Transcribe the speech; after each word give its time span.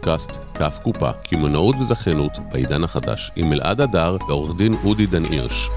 פודקאסט 0.00 0.30
כף 0.54 0.78
קופה, 0.82 1.12
קמעונאות 1.12 1.76
וזכיינות 1.80 2.32
בעידן 2.52 2.84
החדש, 2.84 3.30
עם 3.36 3.52
אלעד 3.52 3.80
הדר 3.80 4.16
ועורך 4.28 4.56
דין 4.56 4.74
אודי 4.84 5.06
דן 5.06 5.24
הירש. 5.24 5.70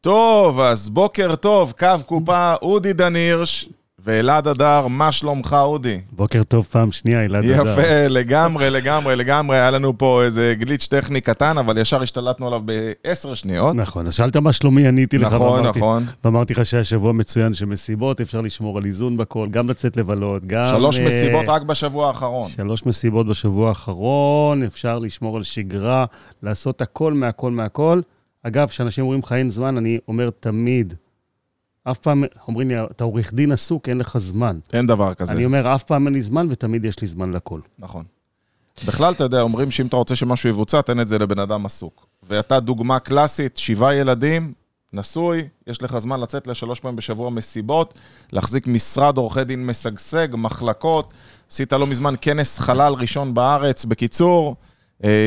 טוב, 0.00 0.60
אז 0.60 0.88
בוקר 0.88 1.36
טוב, 1.36 1.72
קו 1.78 1.86
קופה, 2.06 2.54
אודי 2.62 2.92
דן 2.92 3.16
הירש 3.16 3.68
ואלעד 4.04 4.48
הדר, 4.48 4.86
מה 4.86 5.12
שלומך, 5.12 5.56
אודי? 5.60 6.00
בוקר 6.12 6.42
טוב 6.42 6.64
פעם 6.70 6.92
שנייה, 6.92 7.24
אלעד 7.24 7.44
הדר. 7.44 7.72
יפה, 7.72 8.06
לגמרי, 8.08 8.70
לגמרי, 8.70 9.16
לגמרי. 9.16 9.56
היה 9.56 9.70
לנו 9.70 9.98
פה 9.98 10.22
איזה 10.24 10.54
גליץ' 10.58 10.86
טכני 10.86 11.20
קטן, 11.20 11.58
אבל 11.58 11.78
ישר 11.78 12.02
השתלטנו 12.02 12.46
עליו 12.46 12.60
בעשר 13.04 13.34
שניות. 13.34 13.74
נכון, 13.76 14.06
אז 14.06 14.14
שאלת 14.14 14.36
מה 14.36 14.52
שלומי, 14.52 14.88
עניתי 14.88 15.18
לך. 15.18 15.32
נכון, 15.32 15.58
ואמרתי- 15.60 15.78
נכון. 15.78 16.04
ואמרתי 16.24 16.54
לך 16.54 16.66
שהיה 16.66 16.84
שבוע 16.84 17.12
מצוין 17.12 17.54
של 17.54 17.66
מסיבות, 17.66 18.20
אפשר 18.20 18.40
לשמור 18.40 18.78
על 18.78 18.84
איזון 18.84 19.16
בכל, 19.16 19.46
גם 19.50 19.70
לצאת 19.70 19.96
לבלות, 19.96 20.42
גם... 20.46 20.64
שלוש 20.70 21.00
אה, 21.00 21.06
מסיבות 21.06 21.48
רק 21.48 21.62
בשבוע 21.62 22.08
האחרון. 22.08 22.48
שלוש 22.48 22.86
מסיבות 22.86 23.26
בשבוע 23.28 23.68
האחרון, 23.68 24.62
אפשר 24.62 24.98
לשמור 24.98 25.36
על 25.36 25.42
שגרה, 25.42 26.04
לעשות 26.42 26.80
הכל 26.80 27.12
מהכל 27.12 27.50
מהכל. 27.50 28.00
אגב, 28.42 28.68
כשאנשים 28.68 29.04
אומרים 29.04 29.20
לך 29.24 29.32
אין 29.32 29.50
זמן, 29.50 29.76
אני 29.76 29.98
אומר 30.08 30.30
תמיד, 30.40 30.94
אף 31.84 31.98
פעם, 31.98 32.24
אומרים 32.48 32.68
לי, 32.68 32.74
אתה 32.90 33.04
עורך 33.04 33.34
דין 33.34 33.52
עסוק, 33.52 33.88
אין 33.88 33.98
לך 33.98 34.18
זמן. 34.18 34.58
אין 34.72 34.86
דבר 34.86 35.14
כזה. 35.14 35.32
אני 35.32 35.44
אומר, 35.44 35.74
אף 35.74 35.82
פעם 35.82 36.06
אין 36.06 36.14
לי 36.14 36.22
זמן 36.22 36.46
ותמיד 36.50 36.84
יש 36.84 37.00
לי 37.00 37.06
זמן 37.06 37.32
לכל. 37.32 37.60
נכון. 37.78 38.04
בכלל, 38.86 39.12
אתה 39.12 39.24
יודע, 39.24 39.40
אומרים 39.40 39.70
שאם 39.70 39.86
אתה 39.86 39.96
רוצה 39.96 40.16
שמשהו 40.16 40.48
יבוצע, 40.48 40.80
תן 40.80 41.00
את 41.00 41.08
זה 41.08 41.18
לבן 41.18 41.38
אדם 41.38 41.66
עסוק. 41.66 42.06
ואתה 42.22 42.60
דוגמה 42.60 42.98
קלאסית, 42.98 43.56
שבעה 43.56 43.94
ילדים, 43.94 44.52
נשוי, 44.92 45.48
יש 45.66 45.82
לך 45.82 45.98
זמן 45.98 46.20
לצאת 46.20 46.46
לשלוש 46.46 46.80
פעמים 46.80 46.96
בשבוע 46.96 47.30
מסיבות, 47.30 47.94
להחזיק 48.32 48.66
משרד 48.66 49.16
עורכי 49.16 49.44
דין 49.44 49.66
משגשג, 49.66 50.28
מחלקות, 50.32 51.14
עשית 51.50 51.72
לא 51.72 51.86
מזמן 51.86 52.14
כנס 52.20 52.58
חלל 52.58 52.92
ראשון 52.92 53.34
בארץ. 53.34 53.84
בקיצור, 53.84 54.56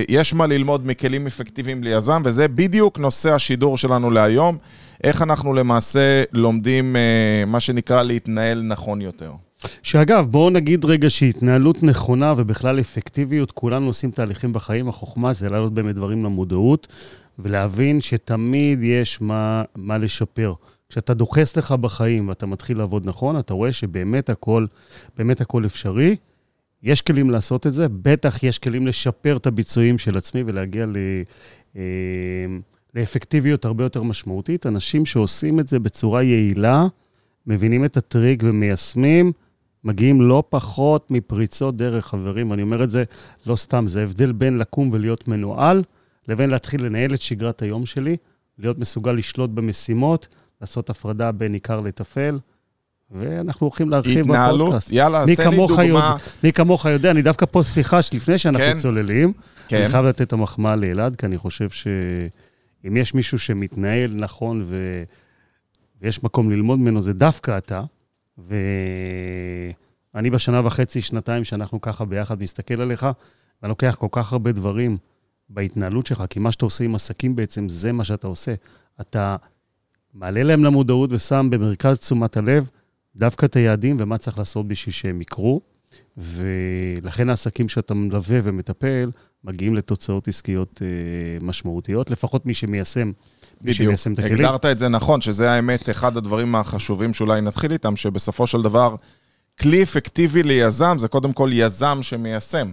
יש 0.09 0.34
מה 0.34 0.48
ללמוד 0.48 0.88
מכלים 0.88 1.28
אפקטיביים 1.28 1.84
ליזם, 1.84 2.22
וזה 2.26 2.48
בדיוק 2.48 3.00
נושא 3.00 3.34
השידור 3.34 3.78
שלנו 3.78 4.12
להיום, 4.12 4.58
איך 5.04 5.22
אנחנו 5.22 5.54
למעשה 5.54 6.23
לומדים, 6.34 6.95
אה, 6.95 7.44
מה 7.48 7.59
שנקרא, 7.59 8.03
להתנהל 8.03 8.62
נכון 8.62 9.02
יותר. 9.02 9.31
שאגב, 9.81 10.28
בואו 10.31 10.50
נגיד 10.50 10.86
רגע 10.86 11.09
שהתנהלות 11.09 11.84
נכונה 11.84 12.34
ובכלל 12.38 12.80
אפקטיביות, 12.80 13.52
כולנו 13.52 13.88
עושים 13.88 14.12
תהליכים 14.12 14.53
בחיים, 14.53 14.90
החוכמה 14.90 15.34
זה 15.34 15.50
להעלות 15.50 15.73
באמת 15.73 15.96
דברים 15.96 16.23
למודעות, 16.23 16.88
ולהבין 17.40 18.02
שתמיד 18.02 18.80
יש 18.84 19.22
מה, 19.22 19.64
מה 19.76 19.98
לשפר. 19.98 20.53
כשאתה 20.90 21.14
דוחס 21.14 21.58
לך 21.58 21.72
בחיים 21.72 22.30
ואתה 22.30 22.46
מתחיל 22.46 22.78
לעבוד 22.78 23.08
נכון, 23.08 23.40
אתה 23.40 23.53
רואה 23.53 23.73
שבאמת 23.73 24.30
הכל, 24.30 24.66
באמת 25.18 25.42
הכל 25.42 25.66
אפשרי. 25.66 26.16
יש 26.86 27.02
כלים 27.02 27.30
לעשות 27.30 27.67
את 27.67 27.73
זה, 27.73 27.88
בטח 27.89 28.44
יש 28.44 28.59
כלים 28.59 28.88
לשפר 28.88 29.38
את 29.38 29.47
הביצועים 29.47 29.97
של 29.97 30.17
עצמי 30.17 30.44
ולהגיע 30.47 30.86
ל, 30.86 30.95
אה, 31.75 31.81
לאפקטיביות 32.94 33.66
הרבה 33.66 33.83
יותר 33.83 34.03
משמעותית. 34.03 34.66
אנשים 34.66 35.06
שעושים 35.06 35.59
את 35.59 35.67
זה 35.67 35.80
בצורה 35.80 36.23
יעילה, 36.23 36.86
מבינים 37.47 37.86
את 37.86 37.97
הטריק 37.97 38.44
ומיישמים, 38.45 39.31
מגיעים 39.83 40.22
לא 40.22 40.44
פחות 40.50 41.11
מפריצות 41.11 41.78
דרך, 41.78 42.06
חברים. 42.06 42.53
אני 42.53 42.61
אומר 42.61 42.83
את 42.83 42.89
זה 42.89 43.03
לא 43.45 43.56
סתם, 43.56 43.88
זה 43.88 44.03
הבדל 44.03 44.31
בין 44.31 44.58
לקום 44.58 44.89
ולהיות 44.94 45.28
מנוהל, 45.28 45.83
לבין 46.28 46.50
להתחיל 46.50 46.86
לנהל 46.86 47.13
את 47.13 47.22
שגרת 47.22 47.61
היום 47.61 47.86
שלי, 47.86 48.17
להיות 48.59 48.80
מסוגל 48.80 49.11
לשלוט 49.11 49.50
במשימות, 49.50 50.28
לעשות 50.61 50.89
הפרדה 50.89 51.31
בין 51.31 51.53
עיקר 51.53 51.80
לטפל, 51.80 52.39
ואנחנו 53.11 53.67
הולכים 53.67 53.89
להרחיב 53.89 54.20
התנהלות, 54.20 54.67
בפודקאסט. 54.67 54.92
יאללה, 54.92 55.20
אז 55.20 55.31
תן 55.38 55.50
לי 55.50 55.58
דוגמה. 55.58 55.84
יודע, 55.84 56.16
מי 56.44 56.53
כמוך 56.53 56.85
יודע, 56.85 57.12
אני 57.12 57.22
דווקא 57.22 57.46
פה 57.46 57.63
שיחה 57.63 58.02
שלפני 58.02 58.38
שאנחנו 58.38 58.66
כן. 58.66 58.75
צוללים, 58.75 59.34
כן. 59.68 59.78
אני 59.78 59.88
חייב 59.88 60.06
לתת 60.06 60.22
את 60.22 60.34
המחמאה 60.34 60.75
לאלעד, 60.75 61.16
כי 61.16 61.25
אני 61.25 61.38
חושב 61.38 61.69
שאם 61.69 62.97
יש 62.97 63.13
מישהו 63.13 63.40
שמתנהל 63.40 64.12
נכון 64.13 64.63
ו... 64.66 65.03
ויש 66.02 66.24
מקום 66.24 66.52
ללמוד 66.52 66.79
ממנו, 66.79 67.02
זה 67.02 67.13
דווקא 67.13 67.57
אתה. 67.57 67.84
ואני 68.38 70.29
בשנה 70.29 70.62
וחצי, 70.66 71.02
שנתיים 71.02 71.44
שאנחנו 71.44 71.81
ככה 71.81 72.06
ביחד 72.06 72.41
מסתכל 72.41 72.81
עליך, 72.81 73.08
ואני 73.62 73.69
לוקח 73.69 73.96
כל 74.00 74.08
כך 74.12 74.34
הרבה 74.34 74.52
דברים 74.52 74.97
בהתנהלות 75.50 76.06
שלך, 76.06 76.24
כי 76.29 76.40
מה 76.40 76.52
שאתה 76.52 76.66
עושה 76.66 76.84
עם 76.84 76.96
עסקים 76.96 77.35
בעצם, 77.35 77.69
זה 77.69 77.91
מה 77.91 78.03
שאתה 78.03 78.28
עושה. 78.28 78.53
אתה 79.02 79.35
מעלה 80.13 80.44
להם 80.44 80.63
למודעות 80.63 81.13
ושם 81.13 81.47
במרכז 81.50 82.00
תשומת 82.00 82.38
הלב 82.38 82.69
דווקא 83.16 83.46
את 83.46 83.56
היעדים 83.56 83.98
ומה 84.00 84.18
צריך 84.18 84.40
לעשות 84.40 84.68
בשביל 84.68 84.94
שהם 84.94 85.22
יקרו. 85.22 85.62
ולכן 86.18 87.30
העסקים 87.30 87.70
שאתה 87.70 87.94
מלווה 87.94 88.40
ומטפל, 88.44 89.12
מגיעים 89.44 89.76
לתוצאות 89.76 90.28
עסקיות 90.28 90.81
אה, 90.81 90.88
משמעותיות, 91.46 92.09
לפחות 92.09 92.46
מי 92.46 92.53
שמיישם, 92.53 93.12
מי 93.62 93.74
שמיישם 93.74 94.14
את 94.14 94.20
הכלים. 94.20 94.34
הגדרת 94.34 94.66
את 94.66 94.80
זה 94.80 94.90
נכון, 94.90 95.22
שזה 95.22 95.52
האמת 95.52 95.90
אחד 95.90 96.18
הדברים 96.18 96.56
החשובים 96.56 97.14
שאולי 97.14 97.42
נתחיל 97.42 97.72
איתם, 97.72 97.96
שבסופו 97.96 98.48
של 98.48 98.62
דבר, 98.62 98.96
כלי 99.59 99.84
אפקטיבי 99.84 100.44
ליזם 100.44 100.96
זה 101.00 101.08
קודם 101.08 101.34
כל 101.34 101.50
יזם 101.53 102.00
שמיישם. 102.02 102.72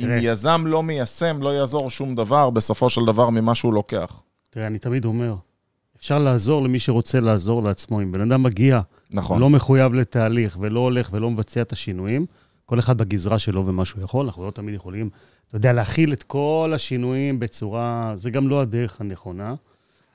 אם 0.00 0.06
תראה. 0.06 0.18
יזם 0.22 0.64
לא 0.66 0.82
מיישם, 0.82 1.42
לא 1.42 1.48
יעזור 1.48 1.90
שום 1.90 2.14
דבר, 2.14 2.50
בסופו 2.50 2.90
של 2.90 3.00
דבר, 3.06 3.30
ממה 3.30 3.54
שהוא 3.54 3.74
לוקח. 3.74 4.22
תראה, 4.50 4.66
אני 4.66 4.78
תמיד 4.78 5.04
אומר, 5.04 5.34
אפשר 5.96 6.18
לעזור 6.18 6.62
למי 6.62 6.78
שרוצה 6.78 7.20
לעזור 7.20 7.62
לעצמו. 7.62 8.02
אם 8.02 8.12
בן 8.12 8.20
אדם 8.20 8.42
מגיע, 8.42 8.80
נכון. 9.12 9.40
לא 9.40 9.50
מחויב 9.50 9.94
לתהליך 9.94 10.56
ולא 10.60 10.80
הולך 10.80 11.08
ולא 11.12 11.30
מבצע 11.30 11.62
את 11.62 11.72
השינויים, 11.72 12.26
כל 12.66 12.78
אחד 12.78 12.98
בגזרה 12.98 13.38
שלו 13.38 13.66
ומה 13.66 13.84
שהוא 13.84 14.02
יכול, 14.04 14.26
אנחנו 14.26 14.46
לא 14.46 14.50
תמיד 14.50 14.74
יכולים, 14.74 15.10
אתה 15.48 15.56
יודע, 15.56 15.72
להכיל 15.72 16.12
את 16.12 16.22
כל 16.22 16.72
השינויים 16.74 17.38
בצורה, 17.38 18.12
זה 18.16 18.30
גם 18.30 18.48
לא 18.48 18.60
הדרך 18.60 19.00
הנכונה. 19.00 19.54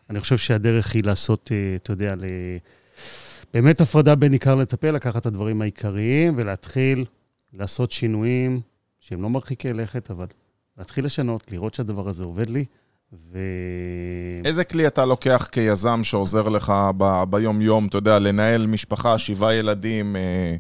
אני 0.10 0.20
חושב 0.20 0.38
שהדרך 0.38 0.94
היא 0.94 1.04
לעשות, 1.04 1.52
אה, 1.52 1.76
אתה 1.76 1.92
יודע, 1.92 2.16
ל... 2.16 2.26
באמת 3.54 3.82
הפרדה 3.82 4.16
בין 4.16 4.34
עיקר 4.34 4.56
לטפל, 4.56 4.92
לקחת 4.92 5.22
את 5.22 5.26
הדברים 5.26 5.62
העיקריים 5.62 6.34
ולהתחיל 6.38 7.06
לעשות 7.54 7.92
שינויים 7.92 8.62
שהם 9.00 9.22
לא 9.22 9.30
מרחיקי 9.30 9.74
לכת, 9.74 10.12
אבל 10.12 10.26
להתחיל 10.78 11.06
לשנות, 11.06 11.52
לראות 11.52 11.74
שהדבר 11.74 12.10
הזה 12.10 12.24
עובד 12.24 12.50
לי, 12.50 12.66
ו... 13.14 13.40
איזה 14.46 14.64
כלי 14.64 14.88
אתה 14.88 15.06
לוקח 15.06 15.50
כיזם 15.52 16.04
שעוזר 16.04 16.50
לך 16.50 16.74
ב- 16.98 17.24
ביום-יום, 17.30 17.88
אתה 17.88 17.98
יודע, 17.98 18.20
לנהל 18.20 18.68
משפחה, 18.68 19.18
שבעה 19.18 19.56
ילדים, 19.56 20.16
אה, 20.16 20.56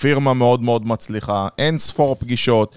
פירמה 0.00 0.34
מאוד 0.34 0.62
מאוד 0.62 0.86
מצליחה, 0.86 1.48
אין 1.58 1.78
ספור 1.78 2.16
פגישות. 2.18 2.76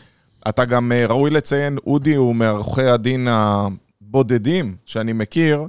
אתה 0.49 0.65
גם 0.65 0.91
אה, 0.91 1.05
ראוי 1.05 1.29
לציין, 1.29 1.77
אודי 1.87 2.15
הוא 2.15 2.35
מעורכי 2.35 2.83
הדין 2.83 3.27
הבודדים 3.29 4.75
שאני 4.85 5.13
מכיר, 5.13 5.67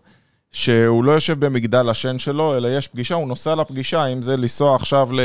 שהוא 0.50 1.04
לא 1.04 1.12
יושב 1.12 1.44
במגדל 1.44 1.88
השן 1.88 2.18
שלו, 2.18 2.56
אלא 2.56 2.68
יש 2.78 2.88
פגישה, 2.88 3.14
הוא 3.14 3.28
נוסע 3.28 3.54
לפגישה, 3.54 4.06
אם 4.06 4.22
זה 4.22 4.36
לנסוע 4.36 4.76
עכשיו 4.76 5.08
ל... 5.12 5.20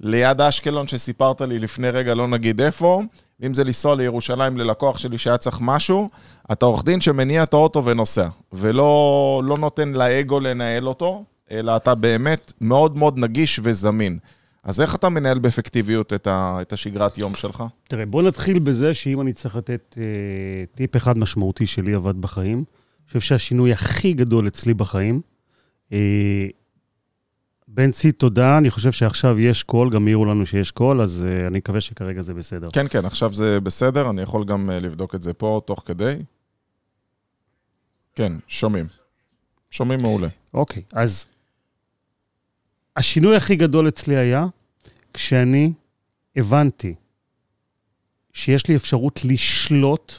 ליד 0.00 0.40
אשקלון 0.40 0.88
שסיפרת 0.88 1.40
לי 1.40 1.58
לפני 1.58 1.90
רגע, 1.90 2.14
לא 2.14 2.28
נגיד 2.28 2.60
איפה, 2.60 3.02
אם 3.46 3.54
זה 3.54 3.64
לנסוע 3.64 3.94
לירושלים 3.94 4.56
ללקוח 4.56 4.98
שלי 4.98 5.18
שהיה 5.18 5.38
צריך 5.38 5.58
משהו, 5.60 6.08
אתה 6.52 6.66
עורך 6.66 6.84
דין 6.84 7.00
שמניע 7.00 7.42
את 7.42 7.54
האוטו 7.54 7.84
ונוסע, 7.84 8.28
ולא 8.52 9.42
לא 9.44 9.58
נותן 9.58 9.92
לאגו 9.92 10.40
לנהל 10.40 10.88
אותו, 10.88 11.24
אלא 11.50 11.76
אתה 11.76 11.94
באמת 11.94 12.52
מאוד 12.60 12.98
מאוד 12.98 13.18
נגיש 13.18 13.60
וזמין. 13.62 14.18
אז 14.64 14.80
איך 14.80 14.94
אתה 14.94 15.08
מנהל 15.08 15.38
באפקטיביות 15.38 16.12
את, 16.12 16.26
ה, 16.26 16.58
את 16.62 16.72
השגרת 16.72 17.18
יום 17.18 17.34
שלך? 17.34 17.64
תראה, 17.88 18.06
בוא 18.06 18.22
נתחיל 18.22 18.58
בזה 18.58 18.94
שאם 18.94 19.20
אני 19.20 19.32
צריך 19.32 19.56
לתת 19.56 19.98
אה, 19.98 20.04
טיפ 20.74 20.96
אחד 20.96 21.18
משמעותי 21.18 21.66
שלי 21.66 21.94
עבד 21.94 22.20
בחיים, 22.20 22.56
אני 22.58 23.06
חושב 23.06 23.20
שהשינוי 23.20 23.72
הכי 23.72 24.12
גדול 24.12 24.48
אצלי 24.48 24.74
בחיים, 24.74 25.20
אה, 25.92 25.98
בנצי, 27.68 28.12
תודה, 28.12 28.58
אני 28.58 28.70
חושב 28.70 28.92
שעכשיו 28.92 29.38
יש 29.38 29.62
קול, 29.62 29.90
גם 29.90 30.06
העירו 30.06 30.24
לנו 30.24 30.46
שיש 30.46 30.70
קול, 30.70 31.00
אז 31.00 31.26
אה, 31.28 31.46
אני 31.46 31.58
מקווה 31.58 31.80
שכרגע 31.80 32.22
זה 32.22 32.34
בסדר. 32.34 32.68
כן, 32.72 32.88
כן, 32.90 33.04
עכשיו 33.04 33.34
זה 33.34 33.60
בסדר, 33.60 34.10
אני 34.10 34.22
יכול 34.22 34.44
גם 34.44 34.70
אה, 34.70 34.80
לבדוק 34.80 35.14
את 35.14 35.22
זה 35.22 35.32
פה 35.32 35.60
תוך 35.64 35.82
כדי. 35.86 36.16
כן, 38.14 38.32
שומעים. 38.48 38.86
שומעים 39.70 40.02
מעולה. 40.02 40.28
אוקיי, 40.54 40.82
אז 40.92 41.26
השינוי 42.96 43.36
הכי 43.36 43.56
גדול 43.56 43.88
אצלי 43.88 44.16
היה 44.16 44.46
כשאני 45.14 45.72
הבנתי 46.36 46.94
שיש 48.32 48.68
לי 48.68 48.76
אפשרות 48.76 49.20
לשלוט 49.24 50.12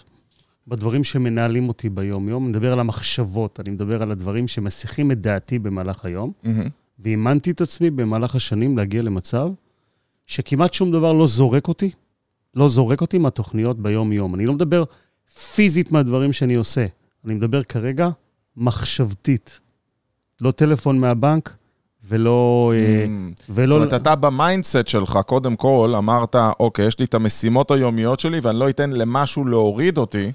בדברים 0.68 1.04
שמנהלים 1.04 1.68
אותי 1.68 1.90
ביום-יום. 1.90 2.44
אני 2.44 2.52
מדבר 2.52 2.74
על 2.74 2.80
המחשבות, 2.80 3.60
אני 3.60 3.70
מדבר 3.70 4.02
על 4.02 4.12
הדברים 4.12 4.48
שמסיחים 4.48 5.12
את 5.12 5.22
דעתי 5.22 5.60
במהלך 5.60 6.06
היום, 6.06 6.32
מהמם. 6.44 6.70
ואימנתי 7.00 7.52
את 7.52 7.62
עצמי 7.62 7.90
במהלך 7.90 8.36
השנים 8.36 8.78
להגיע 8.78 9.02
למצב 9.02 9.48
שכמעט 10.26 10.74
שום 10.74 10.92
דבר 10.92 11.14
לא 11.14 11.28
זורק 11.28 11.68
אותי, 11.68 11.92
לא 12.56 12.68
זורק 12.68 13.02
אותי 13.02 13.18
מהתוכניות 13.18 13.80
ביום-יום. 13.80 14.36
אני 14.36 14.46
לא 14.46 14.54
מדבר 14.54 14.84
פיזית 15.56 15.92
מהדברים 15.92 16.34
שאני 16.34 16.56
עושה, 16.56 16.86
אני 17.26 17.34
מדבר 17.34 17.64
כרגע 17.64 18.10
מחשבתית. 18.58 19.60
לא 20.42 20.52
טלפון 20.52 21.00
מהבנק 21.00 21.54
ולא... 22.10 22.72
אה, 22.76 23.06
Mm. 23.06 23.42
ולא... 23.50 23.76
זאת 23.76 23.76
אומרת, 23.76 24.02
אתה 24.02 24.16
ב 24.16 24.25
mindset 24.25 24.88
שלך, 24.88 25.20
קודם 25.26 25.56
כל, 25.56 25.94
אמרת, 25.98 26.36
אוקיי, 26.60 26.88
יש 26.88 27.00
לי 27.00 27.06
את 27.06 27.14
המשימות 27.14 27.72
היומיות 27.72 28.20
שלי, 28.20 28.40
ואני 28.40 28.60
לא 28.60 28.70
אתן 28.70 28.90
למשהו 28.90 29.46
להוריד 29.46 29.98
אותי, 29.98 30.32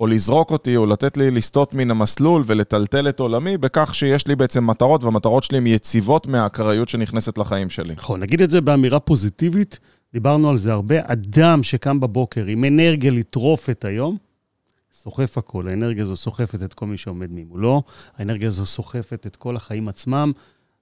או 0.00 0.06
לזרוק 0.06 0.50
אותי, 0.50 0.76
או 0.76 0.86
לתת 0.86 1.16
לי 1.16 1.30
לסטות 1.30 1.74
מן 1.74 1.90
המסלול 1.90 2.42
ולטלטל 2.46 3.08
את 3.08 3.20
עולמי, 3.20 3.56
בכך 3.56 3.94
שיש 3.94 4.26
לי 4.26 4.36
בעצם 4.36 4.66
מטרות, 4.66 5.04
והמטרות 5.04 5.44
שלי 5.44 5.58
הן 5.58 5.66
יציבות 5.66 6.26
מהאקראיות 6.26 6.88
שנכנסת 6.88 7.38
לחיים 7.38 7.70
שלי. 7.70 7.94
נכון, 7.94 8.20
נגיד 8.20 8.42
את 8.42 8.50
זה 8.50 8.60
באמירה 8.60 9.00
פוזיטיבית, 9.00 9.78
דיברנו 10.12 10.50
על 10.50 10.56
זה 10.56 10.72
הרבה. 10.72 10.96
אדם 11.02 11.62
שקם 11.62 12.00
בבוקר 12.00 12.44
עם 12.46 12.64
אנרגיה 12.64 13.10
לטרוף 13.10 13.70
את 13.70 13.84
היום, 13.84 14.16
סוחף 14.92 15.38
הכל. 15.38 15.68
האנרגיה 15.68 16.04
הזו 16.04 16.16
סוחפת 16.16 16.62
את 16.62 16.74
כל 16.74 16.86
מי 16.86 16.96
שעומד 16.96 17.28
ממולו, 17.30 17.82
האנרגיה 18.16 18.48
הזו 18.48 18.66
סוחפת 18.66 19.26
את 19.26 19.36
כל 19.36 19.56
החיים 19.56 19.88
עצמם, 19.88 20.32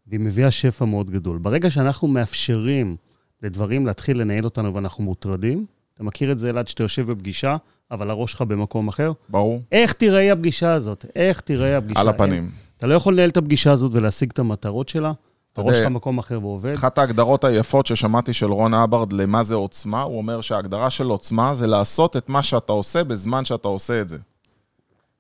והיא 0.07 0.21
מביאה 0.21 0.51
שפע 0.51 0.85
מאוד 0.85 1.11
גדול. 1.11 1.39
ברגע 1.39 1.71
שאנחנו 1.71 2.09
מאפשרים 2.09 2.97
לדברים 3.43 3.87
להתחיל 3.87 4.21
לנהל 4.21 4.45
אותנו 4.45 4.75
ואנחנו 4.75 5.05
מוטרדים, 5.05 5.67
אתה 5.95 6.03
מכיר 6.03 6.33
את 6.33 6.39
זה, 6.39 6.51
אלעד, 6.51 6.69
שאתה 6.69 6.83
יושב 6.83 7.11
בפגישה, 7.11 7.57
אבל 7.93 8.11
הראש 8.11 8.33
שלך 8.33 8.43
במקום 8.43 8.89
אחר? 8.89 9.13
ברור? 9.29 9.61
איך 9.73 9.93
תיראה 9.93 10.33
הפגישה 10.33 10.73
הזאת? 10.73 11.05
איך 11.17 11.41
תיראה 11.41 11.77
הפגישה? 11.77 12.01
על 12.01 12.09
הפנים. 12.09 12.51
אתה 12.79 12.87
לא 12.87 12.95
יכול 12.95 13.15
לנהל 13.15 13.29
את 13.29 13.37
הפגישה 13.37 13.73
הזאת 13.73 13.91
ולהשיג 13.95 14.31
את 14.33 14.39
המטרות 14.39 14.89
שלה, 14.89 15.13
הראש 15.57 15.77
שלך 15.77 15.87
במקום 15.87 16.19
אחר 16.19 16.39
ועובד. 16.43 16.73
אחת 16.73 16.99
ההגדרות 16.99 17.45
היפות 17.45 17.87
ששמעתי 17.87 18.33
של 18.33 18.53
רון 18.53 18.75
אברד 18.75 19.13
למה 19.13 19.43
זה 19.43 19.55
עוצמה, 19.55 20.03
הוא 20.03 20.19
אומר 20.19 20.41
שההגדרה 20.41 20.91
של 20.91 21.07
עוצמה 21.07 21.55
זה 21.55 21.67
לעשות 21.67 22.17
את 22.17 22.29
מה 22.29 22.43
שאתה 22.43 22.73
עושה 22.73 23.05
בזמן 23.05 23.45
שאתה 23.45 23.69
עושה 23.69 24.01
את 24.01 24.09
זה. 24.09 24.19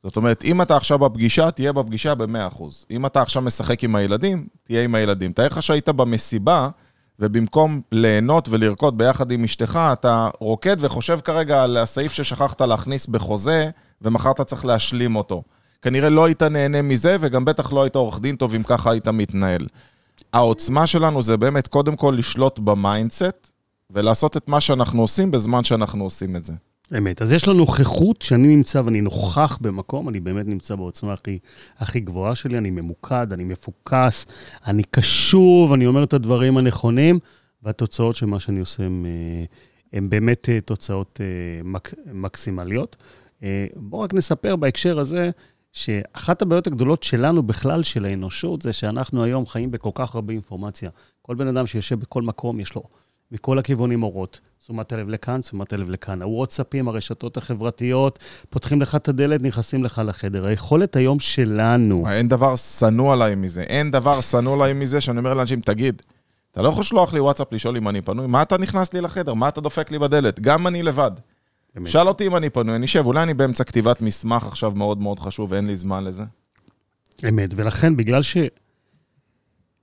זאת 0.02 0.16
אומרת, 0.16 0.44
אם 0.44 0.62
אתה 0.62 0.76
עכשיו 0.76 0.98
בפגישה, 0.98 1.50
תהיה 1.50 1.72
בפגישה 1.72 2.14
ב-100%. 2.14 2.62
אם 2.90 3.06
אתה 3.06 3.22
עכשיו 3.22 3.42
משחק 3.42 3.84
עם 3.84 3.94
הילדים, 3.94 4.46
תהיה 4.64 4.84
עם 4.84 4.94
הילדים. 4.94 5.32
תאר 5.32 5.46
לך 5.46 5.62
שהיית 5.62 5.88
במסיבה, 5.88 6.68
ובמקום 7.20 7.80
ליהנות 7.92 8.48
ולרקוד 8.48 8.98
ביחד 8.98 9.30
עם 9.30 9.44
אשתך, 9.44 9.80
אתה 9.92 10.28
רוקד 10.38 10.76
וחושב 10.80 11.18
כרגע 11.24 11.62
על 11.62 11.76
הסעיף 11.76 12.12
ששכחת 12.12 12.60
להכניס 12.60 13.06
בחוזה, 13.06 13.70
ומחר 14.02 14.30
אתה 14.30 14.44
צריך 14.44 14.64
להשלים 14.64 15.16
אותו. 15.16 15.42
כנראה 15.82 16.10
לא 16.10 16.24
היית 16.24 16.42
נהנה 16.42 16.82
מזה, 16.82 17.16
וגם 17.20 17.44
בטח 17.44 17.72
לא 17.72 17.82
היית 17.82 17.96
עורך 17.96 18.20
דין 18.20 18.36
טוב 18.36 18.54
אם 18.54 18.62
ככה 18.62 18.90
היית 18.90 19.08
מתנהל. 19.08 19.66
העוצמה 20.32 20.86
שלנו 20.86 21.22
זה 21.22 21.36
באמת 21.36 21.68
קודם 21.68 21.96
כל 21.96 22.14
לשלוט 22.18 22.58
ב 22.58 22.68
mindset, 22.68 23.50
ולעשות 23.90 24.36
את 24.36 24.48
מה 24.48 24.60
שאנחנו 24.60 25.02
עושים 25.02 25.30
בזמן 25.30 25.64
שאנחנו 25.64 26.04
עושים 26.04 26.36
את 26.36 26.44
זה. 26.44 26.52
אמת. 26.98 27.22
אז 27.22 27.32
יש 27.32 27.48
לנו 27.48 27.58
נוכחות 27.58 28.22
שאני 28.22 28.48
נמצא 28.48 28.82
ואני 28.84 29.00
נוכח 29.00 29.58
במקום, 29.60 30.08
אני 30.08 30.20
באמת 30.20 30.46
נמצא 30.46 30.74
בעוצמה 30.74 31.12
הכי, 31.12 31.38
הכי 31.78 32.00
גבוהה 32.00 32.34
שלי, 32.34 32.58
אני 32.58 32.70
ממוקד, 32.70 33.26
אני 33.32 33.44
מפוקס, 33.44 34.26
אני 34.66 34.82
קשוב, 34.90 35.72
אני 35.72 35.86
אומר 35.86 36.04
את 36.04 36.12
הדברים 36.12 36.56
הנכונים, 36.56 37.18
והתוצאות 37.62 38.16
של 38.16 38.26
מה 38.26 38.40
שאני 38.40 38.60
עושה 38.60 38.82
הן 38.82 39.06
הן 39.92 40.10
באמת 40.10 40.48
אה, 40.48 40.60
תוצאות 40.60 41.20
אה, 41.20 41.62
מק, 41.64 41.94
מקסימליות. 42.12 42.96
אה, 43.42 43.66
בואו 43.76 44.02
רק 44.02 44.14
נספר 44.14 44.56
בהקשר 44.56 44.98
הזה, 44.98 45.30
שאחת 45.72 46.42
הבעיות 46.42 46.66
הגדולות 46.66 47.02
שלנו 47.02 47.42
בכלל, 47.42 47.82
של 47.82 48.04
האנושות, 48.04 48.62
זה 48.62 48.72
שאנחנו 48.72 49.24
היום 49.24 49.46
חיים 49.46 49.70
בכל 49.70 49.90
כך 49.94 50.14
הרבה 50.14 50.32
אינפורמציה. 50.32 50.90
כל 51.22 51.34
בן 51.34 51.46
אדם 51.46 51.66
שיושב 51.66 52.00
בכל 52.00 52.22
מקום, 52.22 52.60
יש 52.60 52.74
לו 52.74 52.82
מכל 53.32 53.58
הכיוונים 53.58 54.02
אורות. 54.02 54.40
תשומת 54.58 54.92
הלב 54.92 55.08
לכאן, 55.08 55.40
תשומת 55.40 55.72
הלב 55.72 55.90
לכאן. 55.90 56.22
הוואטסאפים, 56.22 56.88
הרשתות 56.88 57.36
החברתיות, 57.36 58.18
פותחים 58.50 58.82
לך 58.82 58.94
את 58.94 59.08
הדלת, 59.08 59.42
נכנסים 59.42 59.84
לך 59.84 60.02
לחדר. 60.04 60.46
היכולת 60.46 60.96
היום 60.96 61.20
שלנו... 61.20 62.04
אין 62.10 62.28
דבר 62.28 62.56
שנוא 62.56 63.12
עליי 63.12 63.34
מזה. 63.34 63.62
אין 63.62 63.90
דבר 63.90 64.20
שנוא 64.20 64.54
עליי 64.54 64.72
מזה 64.72 65.00
שאני 65.00 65.18
אומר 65.18 65.34
לאנשים, 65.34 65.60
תגיד, 65.60 66.02
אתה 66.52 66.62
לא 66.62 66.68
יכול 66.68 66.80
לשלוח 66.80 67.14
לי 67.14 67.20
וואטסאפ 67.20 67.52
לשאול 67.52 67.76
אם 67.76 67.88
אני 67.88 68.00
פנוי? 68.00 68.26
מה 68.26 68.42
אתה 68.42 68.58
נכנס 68.58 68.92
לי 68.92 69.00
לחדר? 69.00 69.34
מה 69.34 69.48
אתה 69.48 69.60
דופק 69.60 69.90
לי 69.90 69.98
בדלת? 69.98 70.40
גם 70.40 70.66
אני 70.66 70.82
לבד. 70.82 71.10
באמת. 71.74 71.88
שאל 71.88 72.08
אותי 72.08 72.26
אם 72.26 72.36
אני 72.36 72.50
פנוי, 72.50 72.76
אני 72.76 72.86
אשב, 72.86 73.06
אולי 73.06 73.22
אני 73.22 73.34
באמצע 73.34 73.64
כתיבת 73.64 74.02
מסמך 74.02 74.46
עכשיו 74.46 74.70
מאוד 74.70 75.00
מאוד 75.00 75.18
חשוב 75.18 75.52
ואין 75.52 75.66
לי 75.66 75.76
זמן 75.76 76.04
לזה. 76.04 76.22
אמת, 77.28 77.50
ולכן 77.56 77.96
בגלל 77.96 78.22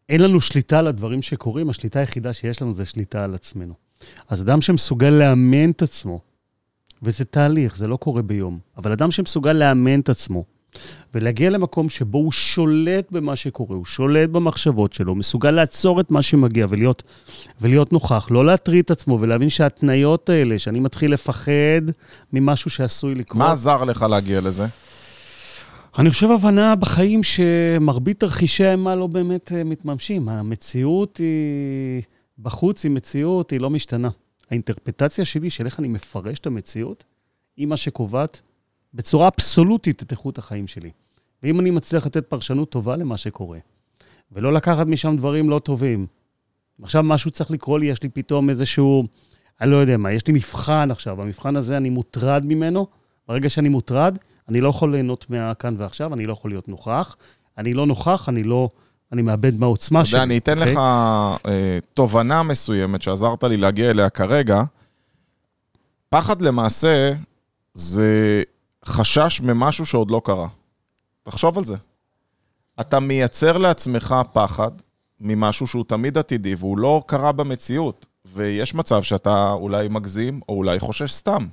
שאין 0.09 0.21
לנו 0.21 0.41
שליטה 0.41 0.79
על 0.79 0.87
הדברים 0.87 1.21
שקורים, 1.21 1.69
השליטה 1.69 1.99
היחידה 1.99 2.33
שיש 2.33 2.61
לנו 2.61 2.73
זה 2.73 2.85
שליטה 2.85 3.23
על 3.23 3.35
עצמנו. 3.35 3.73
אז 4.29 4.41
אדם 4.41 4.61
שמסוגל 4.61 5.09
לאמן 5.09 5.71
את 5.71 5.81
עצמו, 5.81 6.19
וזה 7.03 7.25
תהליך, 7.25 7.77
זה 7.77 7.87
לא 7.87 7.97
קורה 7.97 8.21
ביום, 8.21 8.59
אבל 8.77 8.91
אדם 8.91 9.11
שמסוגל 9.11 9.53
לאמן 9.53 9.99
את 9.99 10.09
עצמו, 10.09 10.43
ולהגיע 11.13 11.49
למקום 11.49 11.89
שבו 11.89 12.17
הוא 12.17 12.31
שולט 12.31 13.11
במה 13.11 13.35
שקורה, 13.35 13.75
הוא 13.75 13.85
שולט 13.85 14.29
במחשבות 14.29 14.93
שלו, 14.93 15.15
מסוגל 15.15 15.51
לעצור 15.51 15.99
את 15.99 16.11
מה 16.11 16.21
שמגיע 16.21 16.65
ולהיות, 16.69 17.03
ולהיות 17.61 17.93
נוכח, 17.93 18.27
לא 18.31 18.45
להטריד 18.45 18.85
את 18.85 18.91
עצמו 18.91 19.17
ולהבין 19.21 19.49
שההתניות 19.49 20.29
האלה, 20.29 20.59
שאני 20.59 20.79
מתחיל 20.79 21.13
לפחד 21.13 21.81
ממשהו 22.33 22.71
שעשוי 22.71 23.15
לקרות... 23.15 23.37
מה 23.37 23.51
עזר 23.51 23.83
לך 23.83 24.01
להגיע 24.01 24.41
לזה? 24.41 24.65
אני 25.97 26.09
חושב 26.09 26.31
הבנה 26.31 26.75
בחיים 26.75 27.23
שמרבית 27.23 28.19
תרחישי 28.19 28.65
האימה 28.65 28.95
לא 28.95 29.07
באמת 29.07 29.51
אה, 29.51 29.63
מתממשים. 29.63 30.29
המציאות 30.29 31.17
היא... 31.17 32.01
בחוץ 32.39 32.83
היא 32.83 32.91
מציאות, 32.91 33.51
היא 33.51 33.61
לא 33.61 33.69
משתנה. 33.69 34.09
האינטרפטציה 34.51 35.25
שלי 35.25 35.49
של 35.49 35.65
איך 35.65 35.79
אני 35.79 35.87
מפרש 35.87 36.39
את 36.39 36.47
המציאות, 36.47 37.03
היא 37.57 37.67
מה 37.67 37.77
שקובעת 37.77 38.41
בצורה 38.93 39.27
אבסולוטית 39.27 40.03
את 40.03 40.11
איכות 40.11 40.37
החיים 40.37 40.67
שלי. 40.67 40.91
ואם 41.43 41.59
אני 41.59 41.71
מצליח 41.71 42.05
לתת 42.05 42.25
פרשנות 42.25 42.69
טובה 42.69 42.95
למה 42.95 43.17
שקורה, 43.17 43.59
ולא 44.31 44.53
לקחת 44.53 44.87
משם 44.87 45.15
דברים 45.17 45.49
לא 45.49 45.59
טובים, 45.59 46.07
עכשיו 46.81 47.03
משהו 47.03 47.31
צריך 47.31 47.51
לקרות 47.51 47.81
לי, 47.81 47.87
יש 47.87 48.03
לי 48.03 48.09
פתאום 48.09 48.49
איזשהו, 48.49 49.03
אני 49.61 49.71
לא 49.71 49.75
יודע 49.75 49.97
מה, 49.97 50.11
יש 50.11 50.27
לי 50.27 50.33
מבחן 50.33 50.91
עכשיו, 50.91 51.15
במבחן 51.15 51.55
הזה 51.55 51.77
אני 51.77 51.89
מוטרד 51.89 52.45
ממנו, 52.45 52.87
ברגע 53.27 53.49
שאני 53.49 53.69
מוטרד, 53.69 54.17
אני 54.49 54.61
לא 54.61 54.69
יכול 54.69 54.91
ליהנות 54.91 55.25
מהכאן 55.29 55.75
ועכשיו, 55.77 56.13
אני 56.13 56.25
לא 56.25 56.33
יכול 56.33 56.51
להיות 56.51 56.67
נוכח. 56.67 57.15
אני 57.57 57.73
לא 57.73 57.85
נוכח, 57.85 58.29
אני 58.29 58.43
לא... 58.43 58.69
אני 59.11 59.21
מאבד 59.21 59.59
מהעוצמה 59.59 59.99
אתה 59.99 60.05
שלי. 60.05 60.17
יודע, 60.17 60.23
אני 60.23 60.37
אתן 60.37 60.59
אוקיי? 60.59 60.73
לך 60.73 60.79
אה, 61.47 61.79
תובנה 61.93 62.43
מסוימת 62.43 63.01
שעזרת 63.01 63.43
לי 63.43 63.57
להגיע 63.57 63.89
אליה 63.89 64.09
כרגע. 64.09 64.63
פחד 66.09 66.41
למעשה 66.41 67.13
זה 67.73 68.43
חשש 68.85 69.41
ממשהו 69.41 69.85
שעוד 69.85 70.11
לא 70.11 70.21
קרה. 70.25 70.47
תחשוב 71.23 71.57
על 71.57 71.65
זה. 71.65 71.75
אתה 72.79 72.99
מייצר 72.99 73.57
לעצמך 73.57 74.15
פחד 74.33 74.71
ממשהו 75.19 75.67
שהוא 75.67 75.83
תמיד 75.87 76.17
עתידי 76.17 76.55
והוא 76.55 76.77
לא 76.77 77.03
קרה 77.05 77.31
במציאות. 77.31 78.05
ויש 78.33 78.75
מצב 78.75 79.03
שאתה 79.03 79.51
אולי 79.51 79.87
מגזים 79.87 80.39
או 80.49 80.53
אולי 80.53 80.79
חושש 80.79 81.11
סתם. 81.13 81.47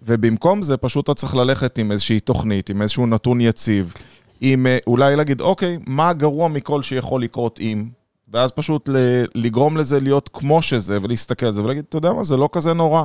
ובמקום 0.00 0.62
זה 0.62 0.76
פשוט 0.76 1.04
אתה 1.04 1.14
צריך 1.14 1.34
ללכת 1.34 1.78
עם 1.78 1.92
איזושהי 1.92 2.20
תוכנית, 2.20 2.70
עם 2.70 2.82
איזשהו 2.82 3.06
נתון 3.06 3.40
יציב, 3.40 3.94
עם 4.40 4.66
אה, 4.66 4.78
אולי 4.86 5.16
להגיד, 5.16 5.40
אוקיי, 5.40 5.78
מה 5.86 6.08
הגרוע 6.08 6.48
מכל 6.48 6.82
שיכול 6.82 7.22
לקרות 7.22 7.60
אם? 7.60 7.88
ואז 8.32 8.52
פשוט 8.52 8.88
לגרום 9.34 9.76
לזה 9.76 10.00
להיות 10.00 10.30
כמו 10.32 10.62
שזה, 10.62 10.98
ולהסתכל 11.02 11.46
על 11.46 11.54
זה 11.54 11.62
ולהגיד, 11.62 11.84
אתה 11.88 11.96
יודע 11.96 12.12
מה, 12.12 12.24
זה 12.24 12.36
לא 12.36 12.48
כזה 12.52 12.74
נורא. 12.74 13.04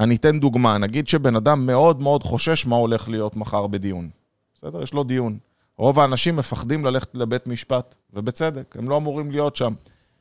אני 0.00 0.16
אתן 0.16 0.40
דוגמה, 0.40 0.78
נגיד 0.78 1.08
שבן 1.08 1.36
אדם 1.36 1.66
מאוד 1.66 2.02
מאוד 2.02 2.22
חושש 2.22 2.66
מה 2.66 2.76
הולך 2.76 3.08
להיות 3.08 3.36
מחר 3.36 3.66
בדיון. 3.66 4.08
בסדר? 4.54 4.82
יש 4.82 4.92
לו 4.92 5.04
דיון. 5.04 5.38
רוב 5.78 6.00
האנשים 6.00 6.36
מפחדים 6.36 6.84
ללכת 6.84 7.08
לבית 7.14 7.46
משפט, 7.46 7.94
ובצדק, 8.14 8.76
הם 8.78 8.88
לא 8.88 8.96
אמורים 8.96 9.30
להיות 9.30 9.56
שם. 9.56 9.72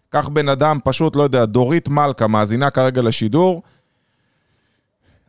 קח 0.10 0.28
בן 0.28 0.50
אדם, 0.50 0.80
פשוט, 0.84 1.16
לא 1.16 1.24
יודע, 1.24 1.46
דורית 1.46 1.90
מלכה, 1.90 2.28
מאזינה 2.28 2.70
כרגע 2.70 3.02
לשידור, 3.02 3.62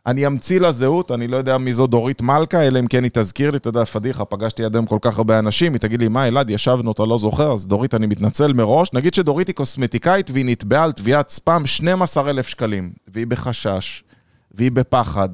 אני 0.05 0.27
אמציא 0.27 0.59
לה 0.59 0.71
זהות, 0.71 1.11
אני 1.11 1.27
לא 1.27 1.37
יודע 1.37 1.57
מי 1.57 1.73
זו 1.73 1.87
דורית 1.87 2.21
מלכה, 2.21 2.61
אלא 2.61 2.79
אם 2.79 2.87
כן 2.87 3.03
היא 3.03 3.11
תזכיר 3.13 3.51
לי, 3.51 3.57
אתה 3.57 3.69
יודע, 3.69 3.85
פדיחה, 3.85 4.25
פגשתי 4.25 4.63
עד 4.63 4.75
היום 4.75 4.85
כל 4.85 4.97
כך 5.01 5.17
הרבה 5.17 5.39
אנשים, 5.39 5.73
היא 5.73 5.79
תגיד 5.79 5.99
לי, 5.99 6.07
מה, 6.07 6.27
אלעד, 6.27 6.49
ישבנו, 6.49 6.91
אתה 6.91 7.05
לא 7.05 7.17
זוכר, 7.17 7.51
אז 7.51 7.67
דורית, 7.67 7.95
אני 7.95 8.07
מתנצל 8.07 8.53
מראש. 8.53 8.93
נגיד 8.93 9.13
שדורית 9.13 9.47
היא 9.47 9.55
קוסמטיקאית 9.55 10.31
והיא 10.31 10.45
נתבעה 10.45 10.83
על 10.83 10.91
תביעת 10.91 11.29
ספאם 11.29 11.67
12,000 11.67 12.47
שקלים, 12.47 12.91
והיא 13.07 13.27
בחשש, 13.27 14.03
והיא 14.51 14.71
בפחד, 14.71 15.29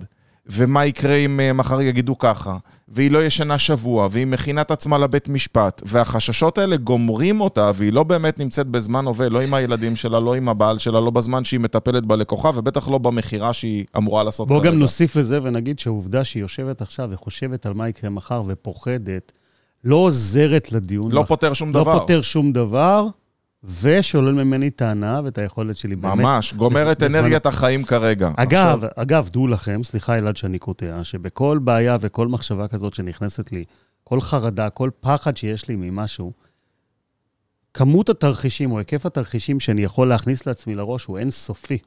ומה 0.47 0.85
יקרה 0.85 1.15
אם 1.15 1.39
אה, 1.39 1.53
מחר 1.53 1.81
יגידו 1.81 2.17
ככה, 2.17 2.57
והיא 2.87 3.11
לא 3.11 3.25
ישנה 3.25 3.59
שבוע, 3.59 4.07
והיא 4.11 4.27
מכינה 4.27 4.61
את 4.61 4.71
עצמה 4.71 4.97
לבית 4.97 5.29
משפט, 5.29 5.81
והחששות 5.85 6.57
האלה 6.57 6.77
גומרים 6.77 7.41
אותה, 7.41 7.71
והיא 7.75 7.93
לא 7.93 8.03
באמת 8.03 8.39
נמצאת 8.39 8.67
בזמן 8.67 9.05
הווה, 9.05 9.29
לא 9.29 9.41
עם 9.41 9.53
הילדים 9.53 9.95
שלה, 9.95 10.19
לא 10.19 10.35
עם 10.35 10.49
הבעל 10.49 10.77
שלה, 10.77 10.99
לא 10.99 11.11
בזמן 11.11 11.43
שהיא 11.43 11.59
מטפלת 11.59 12.05
בלקוחה, 12.05 12.51
ובטח 12.55 12.87
לא 12.89 12.97
במכירה 12.97 13.53
שהיא 13.53 13.85
אמורה 13.97 14.23
לעשות 14.23 14.47
בואו 14.47 14.59
כרגע. 14.59 14.71
גם 14.71 14.79
נוסיף 14.79 15.15
לזה 15.15 15.39
ונגיד 15.43 15.79
שהעובדה 15.79 16.23
שהיא 16.23 16.41
יושבת 16.41 16.81
עכשיו 16.81 17.09
וחושבת 17.11 17.65
על 17.65 17.73
מה 17.73 17.89
יקרה 17.89 18.09
מחר 18.09 18.43
ופוחדת, 18.47 19.31
לא 19.83 19.95
עוזרת 19.95 20.71
לדיון. 20.71 21.11
לא 21.11 21.23
פותר 21.27 21.53
שום 21.53 21.73
לא 21.73 21.81
דבר. 21.81 21.99
פותר 21.99 22.21
שום 22.21 22.51
דבר, 22.51 23.07
ושולל 23.81 24.43
ממני 24.43 24.69
ההנאה 24.81 25.21
ואת 25.23 25.37
היכולת 25.37 25.77
שלי 25.77 25.95
באמת. 25.95 26.15
ממש, 26.15 26.53
גומר 26.53 26.91
את 26.91 27.03
בזמן- 27.03 27.19
אנרגיית 27.19 27.45
החיים 27.45 27.83
כרגע. 27.83 28.31
אגב, 28.37 28.83
עכשיו, 28.83 28.89
אגב, 28.95 29.29
דעו 29.31 29.47
לכם, 29.47 29.83
סליחה 29.83 30.17
אלעד 30.17 30.37
שאני 30.37 30.59
קוטע, 30.59 31.03
שבכל 31.03 31.59
בעיה 31.63 31.97
וכל 32.01 32.27
מחשבה 32.27 32.67
כזאת 32.67 32.93
שנכנסת 32.93 33.51
לי, 33.51 33.63
כל 34.03 34.21
חרדה, 34.21 34.69
כל 34.69 34.89
פחד 34.99 35.37
שיש 35.37 35.67
לי 35.67 35.75
ממשהו, 35.75 36.31
כמות 37.73 38.09
התרחישים 38.09 38.71
או 38.71 38.77
היקף 38.79 39.05
התרחישים 39.05 39.59
שאני 39.59 39.81
יכול 39.81 40.07
להכניס 40.09 40.45
לעצמי 40.45 40.75
לראש 40.75 41.05
הוא 41.05 41.17
אינסופי. 41.17 41.77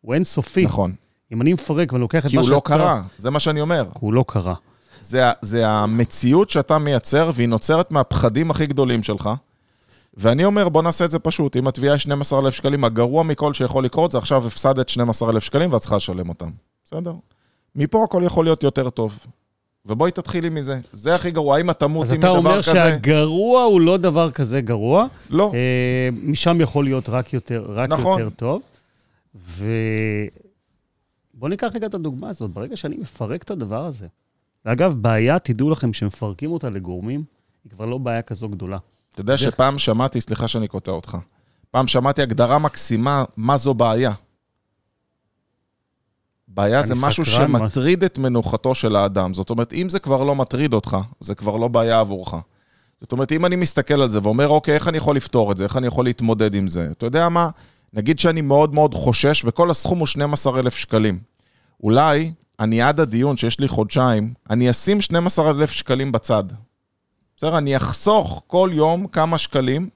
הוא 0.00 0.14
אינסופי. 0.14 0.64
נכון. 0.64 0.92
אם 1.32 1.42
אני 1.42 1.52
מפרק 1.52 1.92
ואני 1.92 2.00
לוקח 2.00 2.26
את 2.26 2.30
כי 2.30 2.36
מה 2.36 2.40
הוא 2.42 2.46
שאתה... 2.46 2.56
לא 2.56 2.60
קרה, 2.64 3.02
זה 3.18 3.30
מה 3.30 3.40
שאני 3.40 3.60
אומר. 3.60 3.84
הוא 4.00 4.12
לא 4.14 4.24
קרה. 4.28 4.54
זה, 5.00 5.22
זה 5.42 5.68
המציאות 5.68 6.50
שאתה 6.50 6.78
מייצר, 6.78 7.30
והיא 7.34 7.48
נוצרת 7.48 7.92
מהפחדים 7.92 8.50
הכי 8.50 8.66
גדולים 8.66 9.02
שלך. 9.02 9.30
ואני 10.14 10.44
אומר, 10.44 10.68
בוא 10.68 10.82
נעשה 10.82 11.04
את 11.04 11.10
זה 11.10 11.18
פשוט. 11.18 11.56
אם 11.56 11.68
התביעה 11.68 11.94
היא 11.94 11.98
12,000 11.98 12.54
שקלים, 12.54 12.84
הגרוע 12.84 13.22
מכל 13.22 13.54
שיכול 13.54 13.84
לקרות 13.84 14.12
זה 14.12 14.18
עכשיו 14.18 14.46
הפסדת 14.46 14.88
12,000 14.88 15.42
שקלים 15.42 15.72
ואת 15.72 15.80
צריכה 15.80 15.96
לשלם 15.96 16.28
אותם. 16.28 16.50
בסדר? 16.84 17.14
מפה 17.76 18.04
הכל 18.04 18.22
יכול 18.26 18.44
להיות 18.44 18.62
יותר 18.62 18.90
טוב. 18.90 19.18
ובואי 19.86 20.10
תתחילי 20.10 20.48
מזה. 20.48 20.80
זה 20.92 21.14
הכי 21.14 21.30
גרוע. 21.30 21.56
האם 21.56 21.70
את 21.70 21.78
תמותי 21.78 22.12
אז 22.12 22.18
אתה 22.18 22.18
מדבר 22.18 22.36
אומר 22.36 22.62
כזה? 22.62 22.72
שהגרוע 22.72 23.62
הוא 23.62 23.80
לא 23.80 23.96
דבר 23.96 24.30
כזה 24.30 24.60
גרוע, 24.60 25.06
לא. 25.30 25.52
אה, 25.54 26.08
משם 26.22 26.60
יכול 26.60 26.84
להיות 26.84 27.08
רק 27.08 27.32
יותר, 27.32 27.66
רק 27.68 27.88
נכון. 27.88 28.20
יותר 28.20 28.30
טוב. 28.36 28.62
ו... 29.34 29.66
בואו 31.34 31.50
ניקח 31.50 31.70
רגע 31.74 31.86
את 31.86 31.94
הדוגמה 31.94 32.28
הזאת. 32.28 32.50
ברגע 32.50 32.76
שאני 32.76 32.96
מפרק 32.96 33.42
את 33.42 33.50
הדבר 33.50 33.84
הזה, 33.84 34.06
ואגב, 34.64 34.94
בעיה, 34.94 35.38
תדעו 35.38 35.70
לכם, 35.70 35.92
שמפרקים 35.92 36.52
אותה 36.52 36.70
לגורמים, 36.70 37.24
היא 37.64 37.70
כבר 37.70 37.84
לא 37.84 37.98
בעיה 37.98 38.22
כזו 38.22 38.48
גדולה. 38.48 38.78
אתה 39.14 39.20
יודע 39.20 39.32
דרך- 39.32 39.40
שפעם 39.40 39.78
שמעתי, 39.78 40.20
סליחה 40.20 40.48
שאני 40.48 40.68
קוטע 40.68 40.90
אותך, 40.90 41.16
פעם 41.70 41.88
שמעתי 41.88 42.22
הגדרה 42.22 42.58
מקסימה, 42.58 43.24
מה 43.36 43.56
זו 43.56 43.74
בעיה. 43.74 44.12
בעיה 46.48 46.82
זה 46.82 46.94
משהו 46.96 47.24
סקרן, 47.24 47.50
מה- 47.50 47.58
שמטריד 47.58 48.04
את 48.04 48.18
מנוחתו 48.18 48.74
של 48.74 48.96
האדם. 48.96 49.34
זאת 49.34 49.50
אומרת, 49.50 49.72
אם 49.72 49.88
זה 49.88 49.98
כבר 49.98 50.24
לא 50.24 50.34
מטריד 50.34 50.74
אותך, 50.74 50.96
זה 51.20 51.34
כבר 51.34 51.56
לא 51.56 51.68
בעיה 51.68 52.00
עבורך. 52.00 52.34
זאת 53.00 53.12
אומרת, 53.12 53.32
אם 53.32 53.46
אני 53.46 53.56
מסתכל 53.56 54.02
על 54.02 54.08
זה 54.08 54.18
ואומר, 54.22 54.48
אוקיי, 54.48 54.74
איך 54.74 54.88
אני 54.88 54.96
יכול 54.98 55.16
לפתור 55.16 55.52
את 55.52 55.56
זה? 55.56 55.64
איך 55.64 55.76
אני 55.76 55.86
יכול 55.86 56.04
להתמודד 56.04 56.54
עם 56.54 56.68
זה? 56.68 56.88
אתה 56.90 57.06
יודע 57.06 57.28
מה? 57.28 57.50
נגיד 57.92 58.18
שאני 58.18 58.40
מאוד 58.40 58.74
מאוד 58.74 58.94
חושש, 58.94 59.44
וכל 59.44 59.70
הסכום 59.70 59.98
הוא 59.98 60.06
12,000 60.06 60.76
שקלים. 60.76 61.18
אולי 61.82 62.32
אני 62.60 62.82
עד 62.82 63.00
הדיון, 63.00 63.36
שיש 63.36 63.60
לי 63.60 63.68
חודשיים, 63.68 64.34
אני 64.50 64.70
אשים 64.70 65.00
12,000 65.00 65.70
שקלים 65.70 66.12
בצד. 66.12 66.44
בסדר? 67.40 67.58
אני 67.58 67.76
אחסוך 67.76 68.42
כל 68.46 68.70
יום 68.72 69.06
כמה 69.06 69.38
שקלים, 69.38 69.88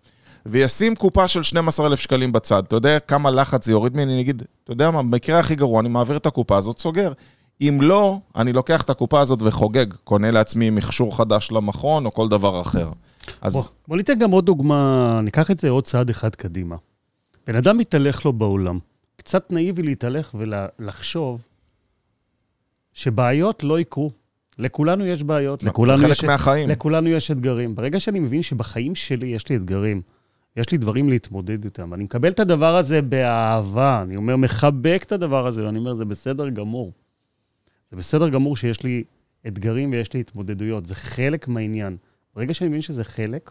וישים 0.46 0.94
קופה 0.94 1.28
של 1.28 1.42
12,000 1.42 2.00
שקלים 2.00 2.32
בצד. 2.32 2.62
אתה 2.64 2.76
יודע 2.76 2.98
כמה 2.98 3.30
לחץ 3.30 3.64
זה 3.64 3.72
יוריד 3.72 3.96
ממני? 3.96 4.12
אני 4.12 4.20
אגיד, 4.20 4.42
אתה 4.64 4.72
יודע 4.72 4.90
מה, 4.90 5.02
במקרה 5.02 5.38
הכי 5.38 5.54
גרוע, 5.54 5.80
אני 5.80 5.88
מעביר 5.88 6.16
את 6.16 6.26
הקופה 6.26 6.56
הזאת, 6.56 6.78
סוגר. 6.78 7.12
אם 7.60 7.78
לא, 7.82 8.18
אני 8.36 8.52
לוקח 8.52 8.82
את 8.82 8.90
הקופה 8.90 9.20
הזאת 9.20 9.42
וחוגג, 9.42 9.86
קונה 10.04 10.30
לעצמי 10.30 10.70
מכשור 10.70 11.16
חדש 11.16 11.52
למכון, 11.52 12.06
או 12.06 12.12
כל 12.12 12.28
דבר 12.28 12.60
אחר. 12.60 12.90
אז 13.40 13.52
בוא, 13.52 13.62
בוא 13.88 13.96
ניתן 13.96 14.18
גם 14.18 14.30
עוד 14.30 14.46
דוגמה, 14.46 15.20
ניקח 15.22 15.50
את 15.50 15.58
זה 15.58 15.70
עוד 15.70 15.84
צעד 15.84 16.10
אחד 16.10 16.34
קדימה. 16.34 16.76
בן 17.46 17.56
אדם 17.56 17.78
מתהלך 17.78 18.24
לו 18.24 18.32
בעולם. 18.32 18.78
קצת 19.16 19.52
נאיבי 19.52 19.82
להתהלך 19.82 20.34
ולחשוב 20.38 21.40
שבעיות 22.92 23.62
לא 23.64 23.80
יקרו. 23.80 24.23
לכולנו 24.58 25.06
יש 25.06 25.22
בעיות, 25.22 25.62
לכולנו 25.62 25.98
זה 25.98 26.04
חלק 26.04 26.18
יש, 26.18 26.24
מהחיים. 26.24 26.68
לכולנו 26.68 27.08
יש 27.08 27.30
אתגרים. 27.30 27.74
ברגע 27.74 28.00
שאני 28.00 28.20
מבין 28.20 28.42
שבחיים 28.42 28.94
שלי 28.94 29.26
יש 29.26 29.48
לי 29.48 29.56
אתגרים, 29.56 30.02
יש 30.56 30.72
לי 30.72 30.78
דברים 30.78 31.08
להתמודד 31.08 31.64
איתם, 31.64 31.94
אני 31.94 32.04
מקבל 32.04 32.28
את 32.28 32.40
הדבר 32.40 32.76
הזה 32.76 33.02
באהבה, 33.02 34.02
אני 34.02 34.16
אומר, 34.16 34.36
מחבק 34.36 35.02
את 35.06 35.12
הדבר 35.12 35.46
הזה, 35.46 35.66
ואני 35.66 35.78
אומר, 35.78 35.94
זה 35.94 36.04
בסדר 36.04 36.48
גמור. 36.48 36.92
זה 37.90 37.96
בסדר 37.96 38.28
גמור 38.28 38.56
שיש 38.56 38.82
לי 38.82 39.04
אתגרים 39.46 39.90
ויש 39.92 40.12
לי 40.12 40.20
התמודדויות, 40.20 40.86
זה 40.86 40.94
חלק 40.94 41.48
מהעניין. 41.48 41.96
ברגע 42.36 42.54
שאני 42.54 42.68
מבין 42.68 42.80
שזה 42.80 43.04
חלק, 43.04 43.50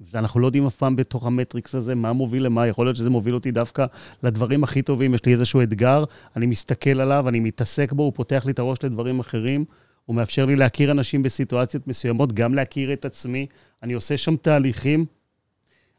ואנחנו 0.00 0.40
לא 0.40 0.46
יודעים 0.46 0.66
אף 0.66 0.76
פעם 0.76 0.96
בתוך 0.96 1.26
המטריקס 1.26 1.74
הזה 1.74 1.94
מה 1.94 2.12
מוביל 2.12 2.44
למה, 2.44 2.66
יכול 2.66 2.86
להיות 2.86 2.96
שזה 2.96 3.10
מוביל 3.10 3.34
אותי 3.34 3.50
דווקא 3.50 3.86
לדברים 4.22 4.64
הכי 4.64 4.82
טובים, 4.82 5.14
יש 5.14 5.24
לי 5.24 5.32
איזשהו 5.32 5.62
אתגר, 5.62 6.04
אני 6.36 6.46
מסתכל 6.46 7.00
עליו, 7.00 7.28
אני 7.28 7.40
מתעסק 7.40 7.92
בו, 7.92 8.02
הוא 8.02 8.12
פותח 8.12 8.42
לי 8.46 8.52
את 8.52 8.58
הראש 8.58 8.78
לדברים 8.84 9.20
אחרים, 9.20 9.64
הוא 10.06 10.16
מאפשר 10.16 10.46
לי 10.46 10.56
להכיר 10.56 10.90
אנשים 10.90 11.22
בסיטואציות 11.22 11.86
מסוימות, 11.86 12.32
גם 12.32 12.54
להכיר 12.54 12.92
את 12.92 13.04
עצמי, 13.04 13.46
אני 13.82 13.92
עושה 13.92 14.16
שם 14.16 14.36
תהליכים. 14.36 15.06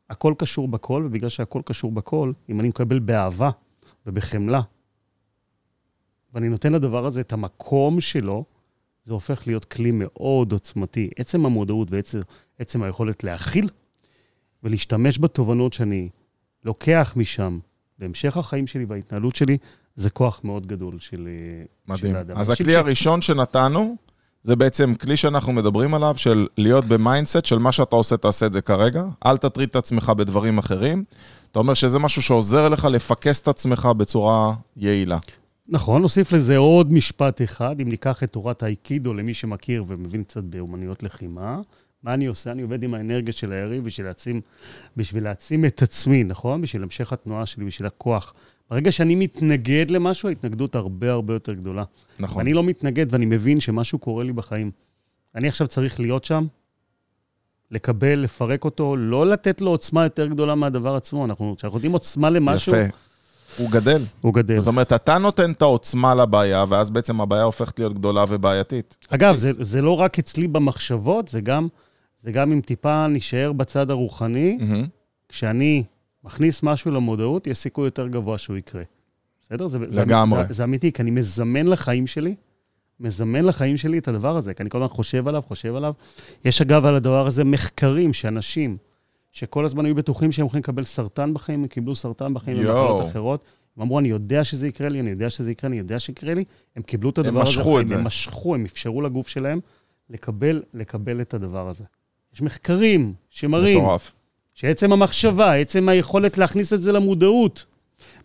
הכל 0.10 0.34
קשור 0.38 0.68
בכל, 0.68 1.04
ובגלל 1.06 1.30
שהכל 1.30 1.62
קשור 1.66 1.92
בכל, 1.92 2.32
אם 2.50 2.60
אני 2.60 2.70
מקבל 2.70 3.00
באהבה 3.00 3.50
ובחמלה, 4.06 4.62
ואני 6.34 6.48
נותן 6.48 6.74
לדבר 6.74 7.06
הזה 7.06 7.22
את 7.22 7.34
המקום 7.34 8.02
שלו, 8.02 8.46
זה 9.04 9.14
הופך 9.14 9.48
להיות 9.48 9.66
כלי 9.66 9.92
מאוד 9.92 10.52
עוצמתי. 10.52 11.10
עצם 11.18 11.46
המודעות 11.46 11.92
ועצם 11.92 12.20
עצם 12.60 12.84
היכולת 12.84 13.24
להכיל 13.24 13.70
ולהשתמש 14.64 15.20
בתובנות 15.20 15.74
שאני 15.74 16.10
לוקח 16.66 17.14
משם 17.16 17.60
בהמשך 18.00 18.38
החיים 18.38 18.68
שלי 18.68 18.86
וההתנהלות 18.86 19.36
שלי, 19.36 19.58
זה 19.98 20.10
כוח 20.10 20.42
מאוד 20.44 20.68
גדול 20.68 21.00
של, 21.00 21.28
מדהים. 21.88 22.12
של 22.14 22.18
האדם. 22.18 22.38
אז 22.38 22.50
הכלי 22.50 22.74
ש- 22.74 22.76
הראשון 22.76 23.22
שנתנו, 23.22 23.96
זה 24.44 24.56
בעצם 24.56 24.96
כלי 24.96 25.18
שאנחנו 25.18 25.54
מדברים 25.54 25.94
עליו, 25.94 26.14
של 26.18 26.48
להיות 26.58 26.86
ב 26.86 26.93
mindset 26.93 27.46
של 27.46 27.58
מה 27.58 27.72
שאתה 27.72 27.96
עושה, 27.96 28.18
תעשה 28.18 28.46
את 28.46 28.54
זה 28.54 28.62
כרגע. 28.62 29.04
אל 29.26 29.38
תטריד 29.38 29.70
את 29.70 29.76
עצמך 29.76 30.10
בדברים 30.18 30.58
אחרים. 30.58 31.04
אתה 31.52 31.60
אומר 31.60 31.74
שזה 31.74 32.00
משהו 32.00 32.22
שעוזר 32.22 32.70
לך 32.70 32.86
לפקס 32.86 33.42
את 33.42 33.48
עצמך 33.48 33.90
בצורה 33.98 34.54
יעילה. 34.78 35.18
נכון, 35.70 36.02
נוסיף 36.02 36.32
לזה 36.32 36.58
עוד 36.58 36.94
משפט 36.94 37.42
אחד, 37.42 37.82
אם 37.82 37.88
ניקח 37.90 38.24
את 38.24 38.30
תורת 38.30 38.64
האיקידו 38.64 39.14
למי 39.14 39.34
שמכיר 39.34 39.84
ומבין 39.88 40.24
קצת 40.24 40.44
באומנויות 40.44 41.04
לחימה, 41.04 41.60
מה 42.04 42.14
אני 42.14 42.26
עושה? 42.26 42.52
אני 42.52 42.62
עובד 42.62 42.84
עם 42.84 42.94
האנרגיה 42.94 43.34
של 43.34 43.52
היריב 43.52 43.86
בשביל 43.86 44.06
להעצים, 44.08 44.42
בשביל 44.98 45.24
להעצים 45.24 45.66
את 45.66 45.82
עצמי, 45.82 46.24
נכון? 46.24 46.62
בשביל 46.62 46.84
המשך 46.84 47.14
התנועה 47.14 47.46
שלי, 47.46 47.66
בשביל 47.66 47.88
הכוח. 47.88 48.34
ברגע 48.72 48.92
שאני 48.92 49.16
מתנגד 49.16 49.92
למשהו, 49.92 50.30
ההתנגדות 50.30 50.76
הרבה 50.76 51.12
הרבה 51.12 51.34
יותר 51.34 51.54
גדולה. 51.54 51.84
נכון. 52.20 52.38
ואני 52.38 52.54
לא 52.54 52.64
מתנגד 52.64 53.14
ואני 53.14 53.26
מבין 53.26 53.60
שמשהו 53.60 54.00
קורה 54.00 54.24
לי 54.24 54.34
בחיים. 54.34 54.72
אני 55.36 55.48
עכשיו 55.48 55.68
צריך 55.68 56.00
להיות 56.00 56.26
שם, 56.26 56.48
לקבל, 57.72 58.20
לפרק 58.20 58.66
אותו, 58.66 58.96
לא 58.98 59.28
לתת 59.28 59.62
לו 59.62 59.72
עוצמה 59.72 60.04
יותר 60.04 60.28
גדולה 60.28 60.56
מהדבר 60.56 60.96
עצמו. 60.96 61.26
אנחנו, 61.26 61.56
כשאנחנו 61.58 61.78
נותנים 61.78 61.92
עוצמה 61.92 62.30
למשהו, 62.30 62.76
יפה. 62.76 62.98
הוא 63.58 63.72
גדל. 63.72 64.02
הוא 64.22 64.34
גדל. 64.34 64.60
זאת 64.60 64.68
אומרת, 64.68 64.94
אתה 64.94 65.18
נותן 65.18 65.52
את 65.52 65.62
העוצמה 65.62 66.16
לבעיה, 66.16 66.66
ואז 66.70 66.90
בעצם 66.90 67.22
הבעיה 67.22 67.44
הופכת 67.44 67.80
להיות 67.80 67.94
גדולה 67.94 68.26
ובעייתית. 68.30 68.98
אגב, 69.10 69.36
זה, 69.36 69.52
זה 69.60 69.82
לא 69.82 70.00
רק 70.00 70.20
אצלי 70.20 70.48
במחשבות, 70.48 71.28
זה 71.28 71.42
גם, 71.42 71.68
זה 72.24 72.32
גם 72.32 72.52
אם 72.52 72.62
טיפה 72.62 73.08
נשאר 73.08 73.52
בצד 73.52 73.92
הרוחני, 73.92 74.58
מהמם. 74.60 74.86
כשאני 75.30 75.84
מכניס 76.24 76.64
משהו 76.64 76.92
למודעות, 76.92 77.48
יש 77.48 77.58
סיכוי 77.58 77.86
יותר 77.88 78.08
גבוה 78.08 78.38
שהוא 78.38 78.58
יקרה. 78.58 78.84
בסדר? 79.42 79.68
זה, 79.68 79.78
זה, 79.88 80.02
לגמרי. 80.02 80.46
זה, 80.48 80.54
זה 80.54 80.64
אמיתי, 80.64 80.92
כי 80.92 81.02
אני 81.02 81.12
מזמן 81.12 81.68
לחיים 81.68 82.08
שלי, 82.08 82.36
מזמן 83.00 83.46
לחיים 83.46 83.78
שלי 83.78 83.98
את 83.98 84.08
הדבר 84.08 84.38
הזה, 84.38 84.54
כי 84.54 84.64
אני 84.64 84.70
כל 84.70 84.78
הזמן 84.78 84.96
חושב 84.96 85.28
עליו, 85.28 85.42
חושב 85.42 85.76
עליו. 85.76 85.94
יש 86.46 86.62
אגב 86.62 86.86
על 86.86 86.96
הדבר 86.96 87.28
הזה 87.28 87.44
מחקרים 87.44 88.14
שאנשים 88.14 88.78
שכל 89.32 89.66
הזמן 89.66 89.86
היו 89.86 89.96
בטוחים 89.96 90.32
שהם 90.32 90.46
יכולים 90.46 90.62
לקבל 90.62 90.84
סרטן 90.84 91.34
בחיים, 91.34 91.62
הם 91.62 91.68
קיבלו 91.68 91.96
סרטן 91.96 92.34
בחיים. 92.34 92.58
ומחלות 92.58 93.06
אחרות. 93.08 93.44
הם 93.78 93.82
אמרו, 93.82 94.00
אני 94.00 94.08
יודע 94.08 94.44
שזה 94.44 94.68
יקרה 94.68 94.90
לי, 94.90 95.00
אני 95.00 95.10
יודע 95.10 95.30
שזה 95.30 95.52
יקרה 95.52 95.70
לי, 95.70 95.74
אני 95.74 95.80
יודע 95.80 96.00
שיקרה 96.00 96.34
לי. 96.34 96.44
הם 96.76 96.84
קיבלו 96.84 97.10
את 97.10 97.18
הדבר 97.18 97.42
הזה. 97.42 97.50
משכו 97.50 97.62
בחיים, 97.62 97.80
את 97.80 97.88
זה. 97.88 97.96
הם 97.96 98.04
משכו, 98.04 98.56
הם 98.56 98.66
אפשרו 98.66 99.02
לגוף 99.02 99.28
שלהם 99.28 99.60
לקבל, 100.10 100.64
לקבל 100.74 101.22
את 101.22 101.34
הדבר 101.34 101.70
הזה. 101.70 101.84
יש 102.34 102.42
מחקרים 102.42 103.14
שמראים 103.30 103.78
מטורף. 103.80 104.14
שעצם 104.58 104.94
המחשבה, 104.94 105.54
עצם 105.54 105.90
היכולת 105.90 106.38
להכניס 106.38 106.74
את 106.74 106.82
זה 106.82 106.92
למודעות, 106.92 107.66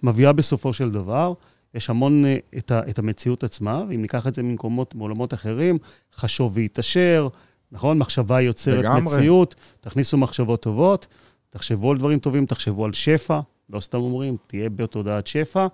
מביאה 0.03 0.33
בסופו 0.33 0.73
של 0.73 0.91
דבר, 0.91 1.33
יש 1.75 1.91
המון 1.91 2.25
אה, 2.25 2.37
את, 2.59 2.71
ה, 2.71 2.81
את 2.91 2.99
המציאות 2.99 3.45
עצמה, 3.45 3.85
ואם 3.89 4.03
ניקח 4.03 4.27
את 4.27 4.35
זה 4.35 4.43
ממקומות, 4.43 4.95
מעולמות 4.95 5.35
אחרים, 5.35 5.79
חשוב 6.17 6.53
והתעשר, 6.57 7.29
נכון? 7.73 7.99
מחשבה 7.99 8.41
יוצרת 8.41 8.79
לגמרי. 8.79 9.01
מציאות, 9.01 9.55
תכניסו 9.81 10.17
מחשבות 10.17 10.63
טובות, 10.63 11.07
תחשבו 11.51 11.91
על 11.91 11.97
דברים 11.97 12.19
טובים, 12.19 12.47
תחשבו 12.47 12.85
על 12.85 12.93
שפע, 12.93 13.41
לא 13.71 13.81
סתם 13.81 13.99
אומרים, 13.99 14.37
תהיה 14.47 14.71
בתודעת 14.71 15.27
שפע. 15.27 15.67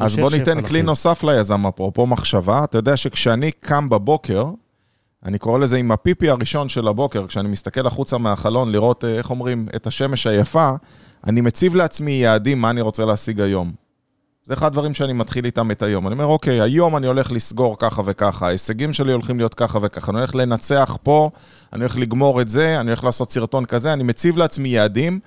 אז 0.00 0.16
בוא 0.16 0.30
ניתן 0.30 0.54
כלי 0.54 0.62
לחיים. 0.62 0.86
נוסף 0.86 1.24
ליזם, 1.24 1.66
אפרופו 1.66 2.06
מחשבה. 2.06 2.64
אתה 2.64 2.78
יודע 2.78 2.96
שכשאני 2.96 3.50
קם 3.50 3.88
בבוקר, 3.88 4.44
אני 5.24 5.38
קורא 5.38 5.58
לזה 5.58 5.76
עם 5.76 5.92
הפיפי 5.92 6.30
הראשון 6.30 6.68
של 6.68 6.88
הבוקר, 6.88 7.26
כשאני 7.26 7.48
מסתכל 7.48 7.86
החוצה 7.86 8.18
מהחלון 8.18 8.72
לראות, 8.72 9.04
אה, 9.04 9.14
איך 9.14 9.30
אומרים, 9.30 9.66
את 9.76 9.86
השמש 9.86 10.26
היפה, 10.26 10.70
אני 11.26 11.40
מציב 11.40 11.74
לעצמי 11.74 12.12
יעדים 12.12 12.60
מה 12.60 12.70
אני 12.70 12.80
רוצה 12.80 13.04
להשיג 13.04 13.40
היום. 13.40 13.72
זה 14.44 14.54
אחד 14.54 14.66
הדברים 14.66 14.94
שאני 14.94 15.12
מתחיל 15.12 15.44
איתם 15.44 15.70
את 15.70 15.82
היום. 15.82 16.06
אני 16.06 16.14
אומר, 16.14 16.26
אוקיי, 16.26 16.60
היום 16.60 16.96
אני 16.96 17.06
הולך 17.06 17.32
לסגור 17.32 17.76
ככה 17.78 18.02
וככה, 18.04 18.46
ההישגים 18.46 18.92
שלי 18.92 19.12
הולכים 19.12 19.38
להיות 19.38 19.54
ככה 19.54 19.78
וככה, 19.82 20.12
אני 20.12 20.18
הולך 20.18 20.34
לנצח 20.34 20.96
פה, 21.02 21.30
אני 21.72 21.80
הולך 21.80 21.96
לגמור 21.96 22.40
את 22.40 22.48
זה, 22.48 22.80
אני 22.80 22.90
הולך 22.90 23.04
לעשות 23.04 23.30
סרטון 23.30 23.64
כזה, 23.64 23.92
אני 23.92 24.02
מציב 24.02 24.36
לעצמי 24.36 24.68
יעדים, 24.68 25.20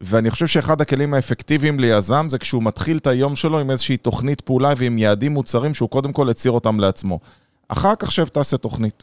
ואני 0.00 0.30
חושב 0.30 0.46
שאחד 0.46 0.80
הכלים 0.80 1.14
האפקטיביים 1.14 1.80
ליזם 1.80 2.26
זה 2.28 2.38
כשהוא 2.38 2.62
מתחיל 2.62 2.96
את 2.96 3.06
היום 3.06 3.36
שלו 3.36 3.58
עם 3.58 3.70
איזושהי 3.70 3.96
תוכנית 3.96 4.40
פעולה 4.40 4.72
ועם 4.76 4.98
יעדים 4.98 5.32
מוצרים 5.32 5.74
שהוא 5.74 5.88
קודם 5.88 6.12
כל 6.12 6.30
הצהיר 6.30 6.52
אותם 6.52 6.80
לעצמו. 6.80 7.20
אחר 7.68 7.94
כך 7.98 8.12
שב 8.12 8.26
תעשה 8.26 8.56
תוכנית. 8.56 9.02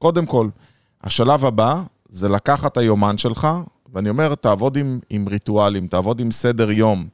קודם 0.00 0.26
כל. 0.26 0.48
השלב 1.04 1.44
הבא 1.44 1.82
זה 2.08 2.28
לקחת 2.28 2.76
היומן 2.76 3.18
שלך, 3.18 3.48
ואני 3.92 4.08
אומר, 4.08 4.34
תעבוד 4.34 4.76
עם, 4.76 4.98
עם 5.10 5.28
ריטואלים, 5.28 5.86
תעבוד 5.86 6.20
עם 6.20 6.30
סדר 6.30 6.70
יום. 6.70 7.08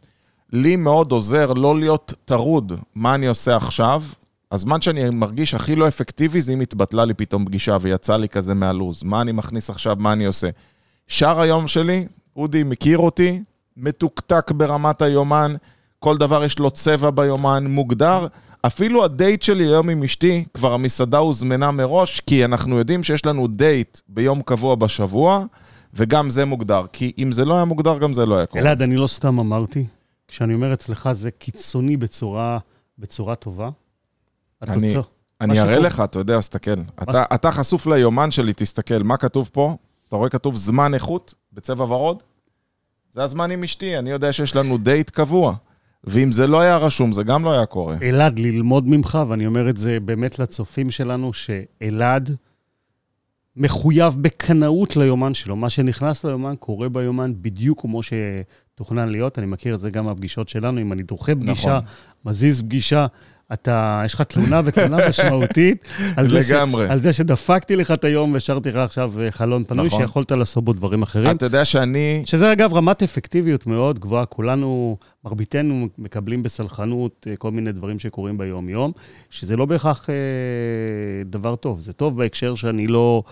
לי 0.52 0.76
מאוד 0.76 1.12
עוזר 1.12 1.52
לא 1.52 1.78
להיות 1.78 2.12
טרוד 2.24 2.72
מה 2.94 3.14
אני 3.14 3.26
עושה 3.26 3.56
עכשיו. 3.56 4.02
הזמן 4.52 4.80
שאני 4.80 5.10
מרגיש 5.10 5.54
הכי 5.54 5.76
לא 5.76 5.88
אפקטיבי 5.88 6.40
זה 6.40 6.52
אם 6.52 6.60
התבטלה 6.60 7.04
לי 7.04 7.14
פתאום 7.14 7.44
פגישה 7.44 7.76
ויצא 7.80 8.16
לי 8.16 8.28
כזה 8.28 8.54
מהלו"ז. 8.54 9.02
מה 9.02 9.20
אני 9.20 9.32
מכניס 9.32 9.70
עכשיו, 9.70 9.96
מה 9.98 10.12
אני 10.12 10.26
עושה. 10.26 10.48
שאר 11.06 11.40
היום 11.40 11.68
שלי, 11.68 12.06
אודי 12.36 12.62
מכיר 12.62 12.98
אותי, 12.98 13.42
מתוקתק 13.76 14.50
ברמת 14.50 15.02
היומן, 15.02 15.54
כל 15.98 16.16
דבר 16.16 16.44
יש 16.44 16.58
לו 16.58 16.70
צבע 16.70 17.10
ביומן, 17.10 17.66
מוגדר. 17.66 18.26
אפילו 18.66 19.04
הדייט 19.04 19.42
שלי 19.42 19.64
היום 19.64 19.90
עם 19.90 20.02
אשתי, 20.02 20.44
כבר 20.54 20.72
המסעדה 20.72 21.18
הוזמנה 21.18 21.70
מראש, 21.70 22.20
כי 22.20 22.44
אנחנו 22.44 22.78
יודעים 22.78 23.02
שיש 23.02 23.26
לנו 23.26 23.46
דייט 23.46 23.98
ביום 24.08 24.42
קבוע 24.42 24.74
בשבוע, 24.74 25.44
וגם 25.94 26.30
זה 26.30 26.44
מוגדר. 26.44 26.86
כי 26.92 27.12
אם 27.18 27.32
זה 27.32 27.44
לא 27.44 27.54
היה 27.54 27.64
מוגדר, 27.64 27.98
גם 27.98 28.12
זה 28.12 28.26
לא 28.26 28.36
היה 28.36 28.46
קורה. 28.46 28.62
אלעד, 28.62 28.82
אני 28.82 28.96
לא 28.96 29.06
סתם 29.06 29.38
אמרתי, 29.38 29.84
כשאני 30.28 30.54
אומר 30.54 30.74
אצלך 30.74 31.08
זה 31.12 31.30
קיצוני 31.30 31.96
בצורה, 31.96 32.58
בצורה 32.98 33.34
טובה. 33.34 33.70
אני-. 34.62 34.94
אני 35.40 35.60
אראה 35.60 35.78
לך, 35.78 36.00
אתה 36.00 36.18
יודע, 36.18 36.38
תסתכל. 36.38 36.80
אתה, 37.02 37.24
אתה 37.34 37.52
חשוף 37.52 37.86
ליומן 37.86 38.30
שלי, 38.30 38.52
תסתכל, 38.56 39.02
מה 39.02 39.16
כתוב 39.16 39.50
פה? 39.52 39.76
אתה 40.08 40.16
רואה 40.16 40.28
כתוב 40.28 40.56
זמן 40.56 40.94
איכות 40.94 41.34
בצבע 41.52 41.84
ורוד? 41.84 42.22
זה 43.12 43.22
הזמן 43.22 43.50
עם 43.50 43.64
אשתי, 43.64 43.98
אני 43.98 44.10
יודע 44.10 44.32
שיש 44.32 44.56
לנו 44.56 44.78
דייט 44.78 45.10
קבוע. 45.10 45.54
ואם 46.04 46.32
זה 46.32 46.46
לא 46.46 46.60
היה 46.60 46.76
רשום, 46.76 47.12
זה 47.12 47.22
גם 47.22 47.44
לא 47.44 47.52
היה 47.52 47.66
קורה. 47.66 47.96
אלעד, 48.02 48.38
ללמוד 48.38 48.88
ממך, 48.88 49.18
ואני 49.28 49.46
אומר 49.46 49.70
את 49.70 49.76
זה 49.76 50.00
באמת 50.00 50.38
לצופים 50.38 50.90
שלנו, 50.90 51.32
שאלעד 51.32 52.36
מחויב 53.56 54.16
בקנאות 54.20 54.96
ליומן 54.96 55.34
שלו. 55.34 55.56
מה 55.56 55.70
שנכנס 55.70 56.24
ליומן 56.24 56.54
קורה 56.58 56.88
ביומן 56.88 57.32
בדיוק 57.40 57.80
כמו 57.80 58.00
שתוכנן 58.02 59.08
להיות. 59.08 59.38
אני 59.38 59.46
מכיר 59.46 59.74
את 59.74 59.80
זה 59.80 59.90
גם 59.90 60.04
מהפגישות 60.04 60.48
שלנו, 60.48 60.80
אם 60.80 60.92
אני 60.92 61.02
דוחה 61.02 61.34
פגישה, 61.34 61.68
נכון. 61.68 61.88
מזיז 62.24 62.62
פגישה, 62.62 63.06
אתה, 63.52 64.02
יש 64.04 64.14
לך 64.14 64.20
תלונה 64.20 64.60
ותלונה 64.64 64.96
משמעותית 65.08 65.88
על 66.16 66.30
זה, 66.30 66.42
ש. 66.42 66.50
על 66.88 66.98
זה 66.98 67.12
שדפקתי 67.12 67.76
לך 67.76 67.90
את 67.90 68.04
היום 68.04 68.32
והשארתי 68.32 68.68
לך 68.68 68.76
עכשיו 68.76 69.12
חלון 69.30 69.64
פנוי, 69.64 69.86
נכון. 69.86 70.00
שיכולת 70.00 70.32
לעשות 70.32 70.64
בו 70.64 70.72
דברים 70.72 71.02
אחרים. 71.02 71.36
אתה 71.36 71.46
יודע 71.46 71.64
שאני... 71.64 72.22
שזה 72.24 72.52
אגב 72.52 72.74
רמת 72.74 73.02
אפקטיביות 73.02 73.66
מאוד 73.66 73.98
גבוהה, 73.98 74.26
כולנו, 74.26 74.96
מרביתנו 75.24 75.88
מקבלים 75.98 76.42
בסלחנות 76.42 77.26
אה, 77.30 77.36
כל 77.36 77.50
מיני 77.50 77.72
דברים 77.72 77.98
שקורים 77.98 78.38
ביום-יום, 78.38 78.92
שזה 79.30 79.56
לא 79.56 79.64
בהכרח 79.64 80.10
אה, 80.10 80.14
דבר 81.24 81.56
טוב. 81.56 81.80
זה 81.80 81.92
טוב 81.92 82.16
בהקשר 82.16 82.54
שאני 82.54 82.86
לא, 82.86 83.22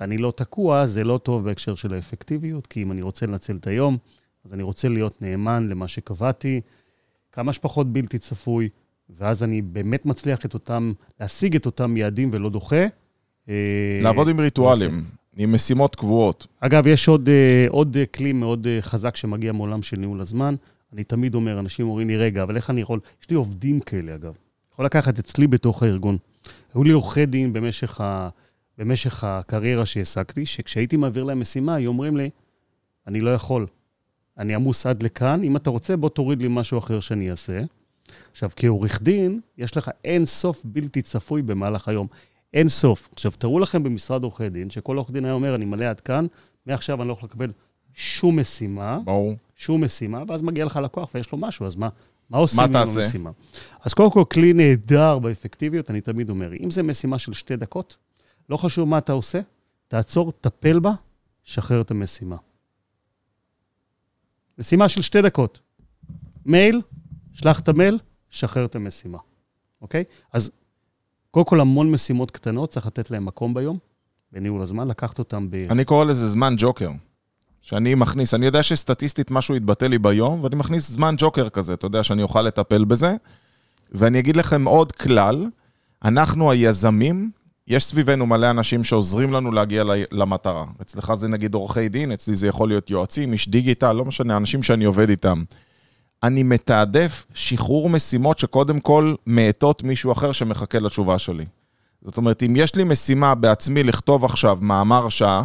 אני 0.00 0.18
לא 0.18 0.32
תקוע, 0.36 0.86
זה 0.86 1.04
לא 1.04 1.18
טוב 1.18 1.44
בהקשר 1.44 1.74
של 1.74 1.94
האפקטיביות, 1.94 2.66
כי 2.66 2.82
אם 2.82 2.92
אני 2.92 3.02
רוצה 3.02 3.26
לנצל 3.26 3.56
את 3.56 3.66
היום, 3.66 3.96
אז 4.44 4.54
אני 4.54 4.62
רוצה 4.62 4.88
להיות 4.88 5.22
נאמן 5.22 5.68
למה 5.68 5.88
שקבעתי, 5.88 6.60
כמה 7.32 7.52
שפחות 7.52 7.92
בלתי 7.92 8.18
צפוי, 8.18 8.68
ואז 9.10 9.42
אני 9.42 9.62
באמת 9.62 10.06
מצליח 10.06 10.46
את 10.46 10.54
אותם, 10.54 10.92
להשיג 11.20 11.56
את 11.56 11.66
אותם 11.66 11.96
יעדים 11.96 12.30
ולא 12.32 12.50
דוחה. 12.50 12.86
אה, 13.48 13.54
לעבוד 14.00 14.28
עם 14.28 14.40
ריטואלים, 14.40 15.04
עם 15.36 15.54
משימות 15.54 15.96
קבועות. 15.96 16.46
אגב, 16.60 16.86
יש 16.86 17.08
עוד, 17.08 17.28
אה, 17.28 17.66
עוד 17.68 17.96
אה, 17.96 18.06
כלי 18.06 18.32
מאוד 18.32 18.66
חזק 18.80 19.16
שמגיע 19.16 19.52
מעולם 19.52 19.82
של 19.82 19.96
ניהול 19.96 20.20
הזמן. 20.20 20.54
אני 20.92 21.04
תמיד 21.04 21.34
אומר, 21.34 21.58
אנשים 21.58 21.86
אומרים 21.86 22.08
לי, 22.08 22.16
רגע, 22.16 22.42
אבל 22.42 22.56
איך 22.56 22.70
אני 22.70 22.80
יכול... 22.80 23.00
יש 23.22 23.30
לי 23.30 23.36
עובדים 23.36 23.80
כאלה, 23.80 24.14
אגב. 24.14 24.36
יכול 24.72 24.84
לקחת 24.84 25.18
אצלי 25.18 25.46
בתוך 25.46 25.82
הארגון. 25.82 26.18
היו 26.74 26.84
לי 26.84 26.92
עורכי 26.92 27.26
דין 27.26 27.52
במשך, 27.52 28.00
ה... 28.00 28.28
במשך 28.78 29.24
הקריירה 29.24 29.86
שהעסקתי, 29.86 30.46
שכשהייתי 30.46 30.96
מעביר 30.96 31.24
להם 31.24 31.40
משימה, 31.40 31.74
היו 31.74 31.88
אומרים 31.88 32.16
לי, 32.16 32.30
אני 33.06 33.20
לא 33.20 33.34
יכול. 33.34 33.66
אני 34.38 34.54
עמוס 34.54 34.86
עד 34.86 35.02
לכאן, 35.02 35.42
אם 35.44 35.56
אתה 35.56 35.70
רוצה, 35.70 35.96
בוא 35.96 36.08
תוריד 36.08 36.42
לי 36.42 36.48
משהו 36.50 36.78
אחר 36.78 37.00
שאני 37.00 37.30
אעשה. 37.30 37.60
עכשיו, 38.32 38.50
כעורך 38.56 39.02
דין, 39.02 39.40
יש 39.58 39.76
לך 39.76 39.90
אין 40.04 40.26
סוף 40.26 40.62
בלתי 40.64 41.02
צפוי 41.02 41.42
במהלך 41.42 41.88
היום. 41.88 42.06
אין 42.54 42.68
סוף. 42.68 43.08
עכשיו, 43.12 43.32
תראו 43.38 43.58
לכם 43.58 43.82
במשרד 43.82 44.22
עורכי 44.22 44.48
דין, 44.48 44.70
שכל 44.70 44.96
עורך 44.96 45.10
דין 45.10 45.24
היה 45.24 45.34
אומר, 45.34 45.54
אני 45.54 45.64
מלא 45.64 45.84
עד 45.84 46.00
כאן, 46.00 46.26
מעכשיו 46.66 47.00
אני 47.00 47.08
לא 47.08 47.12
יכול 47.12 47.26
לקבל 47.26 47.52
שום 47.94 48.38
משימה, 48.38 48.98
ברור. 49.04 49.34
שום 49.56 49.84
משימה, 49.84 50.22
ואז 50.28 50.42
מגיע 50.42 50.64
לך 50.64 50.76
לקוח 50.76 51.10
ויש 51.14 51.32
לו 51.32 51.38
משהו, 51.38 51.66
אז 51.66 51.76
מה, 51.76 51.88
מה 52.30 52.38
עושים 52.38 52.58
מה 52.58 52.64
עם 52.64 52.72
תעשה? 52.72 53.00
המשימה? 53.00 53.30
אז 53.82 53.94
קודם 53.94 54.10
כל, 54.10 54.24
כלי 54.32 54.52
נהדר 54.52 55.18
באפקטיביות, 55.18 55.90
אני 55.90 56.00
תמיד 56.00 56.30
אומר, 56.30 56.52
אם 56.60 56.70
זה 56.70 56.82
משימה 56.82 57.18
של 57.18 57.32
שתי 57.32 57.56
דקות, 57.56 57.96
לא 58.48 58.56
חשוב 58.56 58.88
מה 58.88 58.98
אתה 58.98 59.12
עושה, 59.12 59.40
תעצור, 59.88 60.32
טפל 60.32 60.78
בה, 60.78 60.92
שחרר 61.44 61.80
את 61.80 61.90
המשימה. 61.90 62.36
משימה 64.58 64.88
של 64.88 65.02
שתי 65.02 65.22
דקות. 65.22 65.60
מייל, 66.46 66.80
שלח 67.34 67.60
את 67.60 67.68
המייל, 67.68 67.98
שחרר 68.30 68.64
את 68.64 68.74
המשימה, 68.74 69.18
אוקיי? 69.82 70.04
אז 70.32 70.50
קודם 71.30 71.46
כל, 71.46 71.60
המון 71.60 71.90
משימות 71.90 72.30
קטנות, 72.30 72.70
צריך 72.70 72.86
לתת 72.86 73.10
להן 73.10 73.22
מקום 73.22 73.54
ביום, 73.54 73.78
בניהול 74.32 74.62
הזמן, 74.62 74.88
לקחת 74.88 75.18
אותן 75.18 75.50
ב... 75.50 75.54
אני 75.70 75.84
קורא 75.84 76.04
לזה 76.04 76.28
זמן 76.28 76.54
ג'וקר. 76.58 76.90
שאני 77.62 77.94
מכניס, 77.94 78.34
אני 78.34 78.46
יודע 78.46 78.62
שסטטיסטית 78.62 79.30
משהו 79.30 79.56
יתבטא 79.56 79.84
לי 79.84 79.98
ביום, 79.98 80.44
ואני 80.44 80.56
מכניס 80.56 80.90
זמן 80.90 81.14
ג'וקר 81.18 81.48
כזה, 81.48 81.74
אתה 81.74 81.86
יודע 81.86 82.04
שאני 82.04 82.22
אוכל 82.22 82.42
לטפל 82.42 82.84
בזה. 82.84 83.16
ואני 83.92 84.18
אגיד 84.18 84.36
לכם 84.36 84.64
עוד 84.64 84.92
כלל, 84.92 85.46
אנחנו 86.04 86.50
היזמים, 86.50 87.30
יש 87.68 87.84
סביבנו 87.84 88.26
מלא 88.26 88.50
אנשים 88.50 88.84
שעוזרים 88.84 89.32
לנו 89.32 89.52
להגיע 89.52 89.84
למטרה. 90.12 90.64
אצלך 90.82 91.14
זה 91.14 91.28
נגיד 91.28 91.54
עורכי 91.54 91.88
דין, 91.88 92.12
אצלי 92.12 92.34
זה 92.34 92.46
יכול 92.46 92.68
להיות 92.68 92.90
יועצים, 92.90 93.32
איש 93.32 93.48
דיגיטל, 93.48 93.92
לא 93.92 94.04
משנה, 94.04 94.36
אנשים 94.36 94.62
שאני 94.62 94.84
עובד 94.84 95.08
איתם. 95.08 95.44
אני 96.24 96.42
מתעדף 96.42 97.26
שחרור 97.34 97.90
משימות 97.90 98.38
שקודם 98.38 98.80
כל 98.80 99.14
מאטות 99.26 99.82
מישהו 99.82 100.12
אחר 100.12 100.32
שמחכה 100.32 100.78
לתשובה 100.78 101.18
שלי. 101.18 101.44
זאת 102.02 102.16
אומרת, 102.16 102.42
אם 102.42 102.56
יש 102.56 102.74
לי 102.74 102.84
משימה 102.84 103.34
בעצמי 103.34 103.82
לכתוב 103.82 104.24
עכשיו 104.24 104.58
מאמר 104.60 105.08
שעה, 105.08 105.44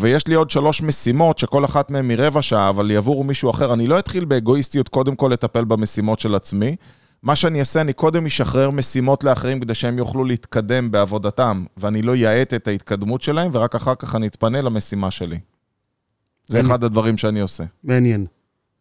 ויש 0.00 0.26
לי 0.26 0.34
עוד 0.34 0.50
שלוש 0.50 0.82
משימות 0.82 1.38
שכל 1.38 1.64
אחת 1.64 1.90
מהן 1.90 2.10
היא 2.10 2.18
רבע 2.20 2.42
שעה, 2.42 2.68
אבל 2.68 2.90
יעבור 2.90 3.24
מישהו 3.24 3.50
אחר, 3.50 3.72
אני 3.72 3.86
לא 3.86 3.98
אתחיל 3.98 4.24
באגואיסטיות 4.24 4.88
קודם 4.88 5.16
כל 5.16 5.28
לטפל 5.32 5.64
במשימות 5.64 6.20
של 6.20 6.34
עצמי. 6.34 6.76
מה 7.22 7.36
שאני 7.36 7.60
אעשה, 7.60 7.80
אני 7.80 7.92
קודם 7.92 8.26
אשחרר 8.26 8.70
משימות 8.70 9.24
לאחרים 9.24 9.60
כדי 9.60 9.74
שהם 9.74 9.98
יוכלו 9.98 10.24
להתקדם 10.24 10.90
בעבודתם, 10.90 11.64
ואני 11.76 12.02
לא 12.02 12.16
יאט 12.16 12.54
את 12.54 12.68
ההתקדמות 12.68 13.22
שלהם, 13.22 13.50
ורק 13.54 13.74
אחר 13.74 13.94
כך 13.94 14.14
אני 14.14 14.26
אתפנה 14.26 14.60
למשימה 14.60 15.10
שלי. 15.10 15.38
זה 16.46 16.58
אני- 16.60 16.66
אחד 16.66 16.84
הדברים 16.84 17.16
שאני 17.16 17.40
עושה. 17.40 17.64
מעניין. 17.84 18.26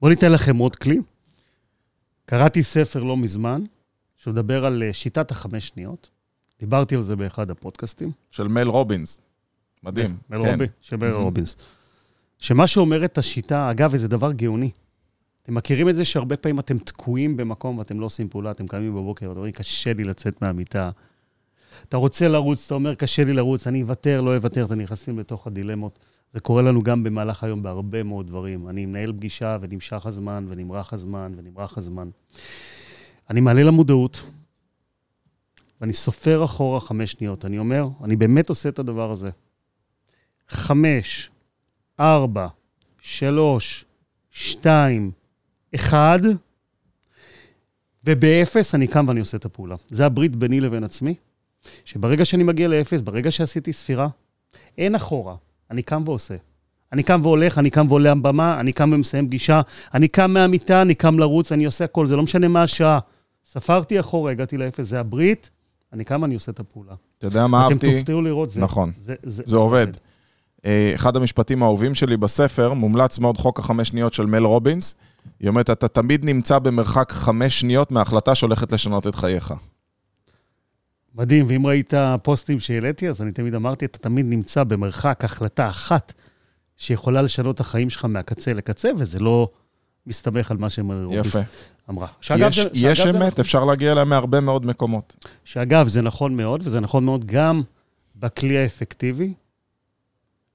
בואו 0.02 0.10
ניתן 0.10 0.32
לכם 0.32 0.58
עוד 0.58 0.76
כלי. 0.76 0.98
קראתי 2.30 2.64
ספר 2.64 3.04
לא 3.04 3.18
מזמן, 3.18 3.64
שמדבר 4.18 4.66
על 4.66 4.84
אה, 4.84 4.94
שיטת 4.94 5.32
החמש 5.32 5.68
שניות. 5.68 6.10
דיברתי 6.60 6.96
על 6.96 7.02
זה 7.02 7.16
באחד 7.16 7.50
הפודקאסטים. 7.50 8.12
של 8.32 8.48
מייל 8.48 8.68
רובינס. 8.68 9.20
מדהים. 9.84 10.18
מל 10.30 10.44
כן. 10.44 10.52
רובי, 10.52 10.66
של 10.82 10.96
מל 10.96 11.14
Mhm. 11.14 11.18
רובינס. 11.18 11.56
שמה 12.40 12.68
שאומרת 12.68 13.18
השיטה, 13.18 13.72
אגב, 13.72 13.90
וזה 13.94 14.08
דבר 14.08 14.32
גאוני. 14.32 14.70
אתם 15.44 15.56
מכירים 15.56 15.90
את 15.90 15.96
זה 15.96 16.06
שהרבה 16.06 16.38
פעמים 16.38 16.60
אתם 16.60 16.78
תקועים 16.78 17.38
במקום 17.38 17.78
ואתם 17.78 18.00
לא 18.00 18.06
עושים 18.06 18.30
פעולה, 18.30 18.52
אתם 18.52 18.68
קמים 18.68 18.96
בבוקר 18.96 19.26
ואתם 19.26 19.38
אומרים, 19.38 19.54
קשה 19.54 19.94
לי 19.94 20.04
לצאת 20.04 20.42
מהמיטה. 20.42 20.90
אתה 21.90 21.98
רוצה 21.98 22.28
לרוץ, 22.28 22.66
אתה 22.66 22.76
אומר, 22.76 22.96
קשה 22.96 23.24
לי 23.24 23.34
לרוץ, 23.34 23.68
אני 23.68 23.82
אוותר, 23.82 24.22
לא 24.22 24.36
אוותר, 24.36 24.66
אתם 24.66 24.82
נכנסים 24.82 25.20
לתוך 25.20 25.48
הדילמות. 25.48 26.00
זה 26.34 26.40
קורה 26.40 26.62
לנו 26.62 26.82
גם 26.82 27.04
במהלך 27.04 27.44
היום 27.44 27.64
בהרבה 27.64 28.04
מאוד 28.04 28.28
דברים. 28.28 28.70
אני 28.70 28.86
מנהל 28.86 29.14
פגישה 29.14 29.58
ונמשך 29.62 30.06
הזמן, 30.06 30.46
ונמרח 30.50 30.94
הזמן, 30.94 31.34
ונמרח 31.38 31.78
הזמן. 31.78 32.10
אני 33.30 33.42
מעלה 33.42 33.64
למודעות, 33.64 34.32
ואני 35.82 35.94
סופר 35.94 36.46
אחורה 36.46 36.80
חמש 36.80 37.12
שניות. 37.12 37.46
אני 37.46 37.60
אומר, 37.60 37.88
אני 38.04 38.16
באמת 38.16 38.50
עושה 38.50 38.70
את 38.70 38.80
הדבר 38.80 39.12
הזה. 39.12 39.30
חמש, 40.50 41.30
ארבע, 42.00 42.48
שלוש, 43.02 43.86
שתיים, 44.32 45.12
אחד, 45.76 46.20
ובאפס 48.04 48.76
אני 48.76 48.88
קם 48.88 49.06
ואני 49.08 49.20
עושה 49.20 49.38
את 49.38 49.46
הפעולה. 49.46 49.76
זה 49.88 50.06
הברית 50.06 50.36
ביני 50.36 50.62
לבין 50.62 50.84
עצמי, 50.84 51.16
שברגע 51.86 52.26
שאני 52.26 52.44
מגיע 52.44 52.68
לאפס, 52.68 53.02
ברגע 53.02 53.32
שעשיתי 53.32 53.74
ספירה, 53.74 54.08
אין 54.78 54.96
אחורה, 54.96 55.36
אני 55.72 55.84
קם 55.84 56.04
ועושה. 56.06 56.36
אני 56.94 57.04
קם 57.04 57.20
והולך, 57.24 57.58
אני 57.58 57.70
קם 57.70 57.86
ועולה 57.90 58.16
במה, 58.16 58.60
אני 58.60 58.74
קם 58.74 58.92
ומסיים 58.94 59.28
פגישה, 59.28 59.62
אני 59.94 60.08
קם 60.08 60.32
מהמיטה, 60.32 60.82
אני 60.82 60.96
קם 60.96 61.20
לרוץ, 61.20 61.52
אני 61.52 61.66
עושה 61.66 61.86
הכל, 61.86 62.08
זה 62.08 62.16
לא 62.16 62.24
משנה 62.24 62.48
מה 62.48 62.64
השעה. 62.64 63.00
ספרתי 63.46 64.00
אחורה, 64.00 64.32
הגעתי 64.32 64.58
לאפס, 64.58 64.88
זה 64.88 65.00
הברית, 65.00 65.50
אני 65.94 66.04
קם 66.04 66.22
ואני 66.22 66.34
עושה 66.34 66.52
את 66.52 66.60
הפעולה. 66.60 66.94
אתה 67.18 67.28
יודע 67.28 67.48
מה 67.48 67.66
אתם 67.66 67.74
אהבתי? 67.74 67.98
תופתעו 67.98 68.22
לראות, 68.22 68.50
זה, 68.50 68.62
נכון. 68.62 68.92
זה, 69.06 69.16
זה, 69.24 69.44
זה 69.46 69.58
עובד. 69.58 69.88
אה, 70.66 70.92
אחד 70.96 71.16
המשפטים 71.16 71.64
האהובים 71.64 71.96
שלי 71.96 72.18
בספר, 72.18 72.74
מומלץ 72.74 73.20
מאוד 73.20 73.38
חוק 73.38 73.60
החמש 73.60 73.88
שניות 73.88 74.14
של 74.14 74.26
מל 74.26 74.44
רובינס. 74.44 74.96
היא 75.40 75.50
אומרת, 75.50 75.70
אתה 75.70 75.88
תמיד 75.88 76.26
נמצא 76.26 76.60
במרחק 76.60 77.12
חמש 77.12 77.60
שניות 77.60 77.92
מההחלטה 77.92 78.36
שהולכת 78.36 78.72
לשנות 78.72 79.08
את 79.08 79.16
חייך. 79.16 79.54
מדהים, 81.18 81.46
ואם 81.50 81.68
ראית 81.68 81.94
פוסטים 82.24 82.60
שהעליתי, 82.60 83.10
אז 83.10 83.22
אני 83.22 83.32
תמיד 83.32 83.56
אמרתי, 83.56 83.86
אתה 83.86 83.98
תמיד 84.00 84.26
נמצא 84.30 84.64
במרחק 84.64 85.24
החלטה 85.26 85.70
אחת 85.70 86.14
שיכולה 86.78 87.22
לשנות 87.22 87.56
את 87.56 87.60
החיים 87.60 87.90
שלך 87.90 88.06
מהקצה 88.06 88.54
לקצה, 88.54 88.90
וזה 88.98 89.20
לא 89.20 89.50
מסתמך 90.08 90.52
על 90.52 90.58
מה 90.58 90.70
שמרוביס 90.70 91.26
יפה. 91.26 91.40
אמרה. 91.90 92.08
שאגב, 92.22 92.50
יש, 92.50 92.60
זה- 92.60 92.70
יש 92.74 92.98
שאגב, 92.98 93.16
אמת, 93.16 93.32
נכון. 93.32 93.40
אפשר 93.42 93.66
להגיע 93.66 93.92
אליה 93.92 94.04
מהרבה 94.04 94.40
מאוד 94.40 94.66
מקומות. 94.66 95.26
שאגב, 95.44 95.88
זה 95.88 96.02
נכון 96.02 96.38
מאוד, 96.38 96.62
וזה 96.68 96.80
נכון 96.80 97.06
מאוד 97.06 97.26
גם 97.26 97.62
בכלי 98.16 98.58
האפקטיבי. 98.58 99.34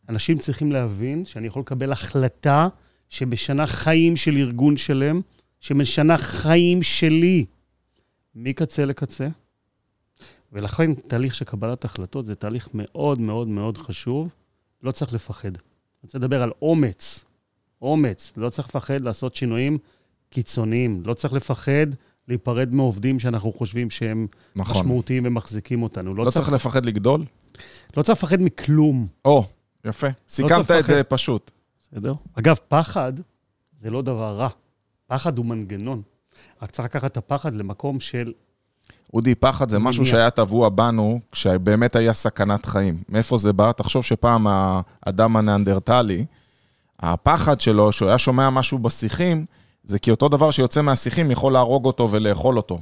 אנשים 0.09 0.39
צריכים 0.39 0.73
להבין 0.73 1.25
שאני 1.25 1.47
יכול 1.47 1.61
לקבל 1.63 1.93
החלטה 1.93 2.69
שמשנה 3.09 3.67
חיים 3.67 4.17
של 4.17 4.37
ארגון 4.37 4.77
שלם, 4.77 5.21
שמשנה 5.61 6.19
חיים 6.19 6.83
שלי 6.83 7.45
מקצה 8.35 8.85
לקצה. 8.85 9.29
ולכן 10.53 10.95
תהליך 10.95 11.35
של 11.35 11.45
קבלת 11.45 11.85
החלטות 11.85 12.27
זה 12.27 12.35
תהליך 12.35 12.69
מאוד 12.75 13.21
מאוד 13.21 13.49
מאוד 13.49 13.79
חשוב. 13.79 14.35
לא 14.83 14.91
צריך 14.91 15.13
לפחד. 15.13 15.49
אני 15.49 15.59
רוצה 16.03 16.19
לדבר 16.19 16.43
על 16.43 16.51
אומץ. 16.63 17.25
אומץ. 17.83 18.33
לא 18.37 18.51
צריך 18.51 18.69
לפחד 18.69 19.01
לעשות 19.01 19.35
שינויים 19.35 19.79
קיצוניים. 20.31 21.03
לא 21.05 21.15
צריך 21.15 21.35
לפחד 21.35 21.87
להיפרד 22.29 22.75
מעובדים 22.75 23.19
שאנחנו 23.19 23.53
חושבים 23.53 23.91
שהם 23.91 24.27
נכון. 24.57 24.77
משמעותיים 24.81 25.27
ומחזיקים 25.27 25.83
אותנו. 25.83 26.15
לא, 26.15 26.25
לא 26.25 26.31
צריך, 26.31 26.45
צריך 26.45 26.55
לפחד 26.55 26.87
לגדול? 26.87 27.25
לא 27.97 28.03
צריך 28.03 28.19
לפחד 28.19 28.43
מכלום, 28.43 29.07
או, 29.25 29.45
יפה. 29.85 30.07
סיכמת 30.29 30.53
את 30.53 30.71
לפחד. 30.71 30.87
זה 30.87 31.05
פשוט. 31.05 31.51
בסדר? 31.83 32.13
אגב, 32.35 32.57
פחד 32.69 33.13
זה 33.81 33.91
לא 33.91 34.03
דבר 34.03 34.37
רע. 34.37 34.49
פחד 35.07 35.39
הוא 35.39 35.47
מנגנון. 35.47 36.03
רק 36.63 36.71
צריך 36.71 36.89
לקחת 36.89 37.13
את 37.13 37.17
הפחד 37.17 37.55
למקום 37.55 38.01
של... 38.01 38.33
אודי, 39.13 39.35
פחד 39.35 39.69
זה 39.69 39.79
משהו. 39.79 40.05
שהיה 40.07 40.31
טבוע 40.31 40.69
בנו 40.69 41.21
כשבאמת 41.33 41.97
היה 41.97 42.13
סכנת 42.13 42.67
חיים. 42.67 43.03
מאיפה 43.09 43.37
זה 43.37 43.53
בא? 43.53 43.73
תחשוב 43.73 44.05
שפעם 44.05 44.47
האדם 44.47 45.37
הניאנדרטלי, 45.37 46.25
הפחד 47.01 47.61
שלו, 47.61 47.93
שהוא 47.93 48.09
היה 48.09 48.19
שומע 48.19 48.51
משהו 48.51 48.79
בשיחים, 48.79 49.45
זה 49.85 49.99
כי 49.99 50.11
אותו 50.11 50.29
דבר 50.29 50.51
שיוצא 50.51 50.83
מהשיחים 50.83 51.31
יכול 51.31 51.53
להרוג 51.53 51.85
אותו 51.85 52.09
ולאכול 52.11 52.57
אותו. 52.57 52.79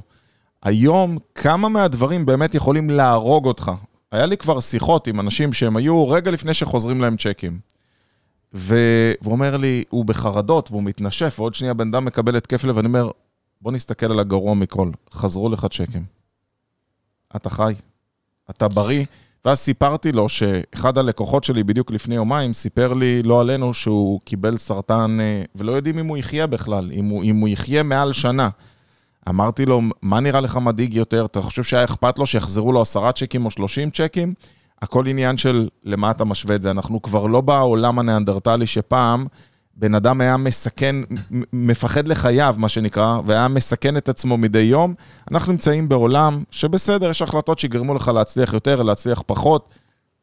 היום, 0.63 1.17
כמה 1.35 1.69
מהדברים 1.69 2.25
באמת 2.25 2.55
יכולים 2.55 2.89
להרוג 2.89 3.45
אותך? 3.45 3.71
היה 4.11 4.25
לי 4.25 4.37
כבר 4.37 4.59
שיחות 4.59 5.07
עם 5.07 5.19
אנשים 5.19 5.53
שהם 5.53 5.77
היו 5.77 6.09
רגע 6.09 6.31
לפני 6.31 6.53
שחוזרים 6.53 7.01
להם 7.01 7.17
צ'קים. 7.17 7.59
ו- 8.53 9.11
והוא 9.21 9.31
אומר 9.33 9.57
לי, 9.57 9.83
הוא 9.89 10.05
בחרדות 10.05 10.71
והוא 10.71 10.83
מתנשף, 10.83 11.35
ועוד 11.39 11.55
שנייה 11.55 11.73
בן 11.73 11.87
אדם 11.87 12.05
מקבל 12.05 12.35
התקף 12.35 12.63
לב, 12.63 12.77
ואני 12.77 12.87
אומר, 12.87 13.09
בוא 13.61 13.71
נסתכל 13.71 14.11
על 14.11 14.19
הגרוע 14.19 14.53
מכל, 14.53 14.89
חזרו 15.13 15.49
לך 15.49 15.67
צ'קים. 15.71 16.20
אתה 17.35 17.49
חי, 17.49 17.73
אתה 18.49 18.67
בריא. 18.67 19.05
ואז 19.45 19.59
סיפרתי 19.59 20.11
לו 20.11 20.29
שאחד 20.29 20.97
הלקוחות 20.97 21.43
שלי 21.43 21.63
בדיוק 21.63 21.91
לפני 21.91 22.15
יומיים 22.15 22.53
סיפר 22.53 22.93
לי, 22.93 23.23
לא 23.23 23.41
עלינו, 23.41 23.73
שהוא 23.73 24.19
קיבל 24.23 24.57
סרטן, 24.57 25.17
אה, 25.21 25.43
ולא 25.55 25.71
יודעים 25.71 25.99
אם 25.99 26.07
הוא 26.07 26.17
יחיה 26.17 26.47
בכלל, 26.47 26.91
אם 26.93 27.05
הוא, 27.05 27.23
אם 27.23 27.39
הוא 27.39 27.49
יחיה 27.49 27.83
מעל 27.83 28.13
שנה. 28.13 28.49
אמרתי 29.29 29.65
לו, 29.65 29.81
מה 30.01 30.19
נראה 30.19 30.41
לך 30.41 30.57
מדאיג 30.57 30.93
יותר? 30.93 31.25
אתה 31.25 31.41
חושב 31.41 31.63
שהיה 31.63 31.83
אכפת 31.83 32.19
לו 32.19 32.27
שיחזרו 32.27 32.71
לו 32.71 32.81
עשרה 32.81 33.11
צ'קים 33.11 33.45
או 33.45 33.51
שלושים 33.51 33.89
צ'קים? 33.89 34.33
הכל 34.81 35.07
עניין 35.07 35.37
של 35.37 35.69
למה 35.83 36.11
אתה 36.11 36.25
משווה 36.25 36.55
את 36.55 36.61
זה. 36.61 36.71
אנחנו 36.71 37.01
כבר 37.01 37.25
לא 37.25 37.41
בעולם 37.41 37.99
הניאנדרטלי 37.99 38.67
שפעם 38.67 39.25
בן 39.81 39.95
אדם 39.95 40.21
היה 40.21 40.37
מסכן, 40.37 40.95
מפחד 41.53 42.07
לחייו, 42.07 42.55
מה 42.57 42.69
שנקרא, 42.69 43.19
והיה 43.25 43.47
מסכן 43.47 43.97
את 43.97 44.09
עצמו 44.09 44.37
מדי 44.37 44.59
יום. 44.59 44.93
אנחנו 45.31 45.51
נמצאים 45.51 45.89
בעולם 45.89 46.43
שבסדר, 46.51 47.09
יש 47.09 47.21
החלטות 47.21 47.59
שיגרמו 47.59 47.93
לך 47.93 48.07
להצליח 48.07 48.53
יותר, 48.53 48.81
להצליח 48.81 49.23
פחות. 49.25 49.69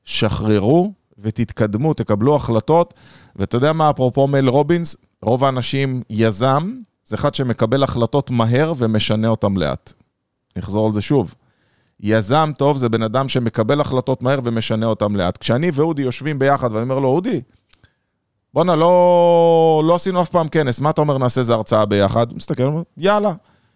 שחררו 0.04 0.92
ותתקדמו, 1.18 1.94
תקבלו 1.94 2.36
החלטות. 2.36 2.94
ואתה 3.36 3.56
יודע 3.56 3.72
מה, 3.72 3.90
אפרופו 3.90 4.26
מייל 4.26 4.48
רובינס, 4.48 4.96
רוב 5.22 5.44
האנשים 5.44 6.02
יזם, 6.10 6.72
זה 7.04 7.16
אחד 7.16 7.34
שמקבל 7.34 7.82
החלטות 7.82 8.30
מהר 8.30 8.72
ומשנה 8.76 9.28
אותן 9.28 9.52
לאט. 9.56 9.92
נחזור 10.56 10.86
על 10.86 10.92
זה 10.92 11.00
שוב. 11.00 11.34
יזם 12.00 12.50
טוב 12.58 12.78
זה 12.78 12.88
בן 12.88 13.02
אדם 13.02 13.28
שמקבל 13.28 13.80
החלטות 13.80 14.22
מהר 14.22 14.40
ומשנה 14.44 14.86
אותן 14.86 15.12
לאט. 15.12 15.36
כשאני 15.36 15.70
ואודי 15.74 16.02
יושבים 16.02 16.38
ביחד 16.38 16.72
ואני 16.72 16.82
אומר 16.82 16.98
לו, 16.98 17.08
אודי, 17.08 17.40
בואנה, 18.54 18.76
לא, 18.76 19.82
לא 19.84 19.94
עשינו 19.94 20.22
אף 20.22 20.28
פעם 20.28 20.48
כנס, 20.48 20.80
מה 20.80 20.90
אתה 20.90 21.00
אומר 21.00 21.18
נעשה 21.18 21.40
איזה 21.40 21.54
הרצאה 21.54 21.86
ביחד? 21.86 22.34
מסתכל, 22.34 22.70
יאללה. 22.96 23.32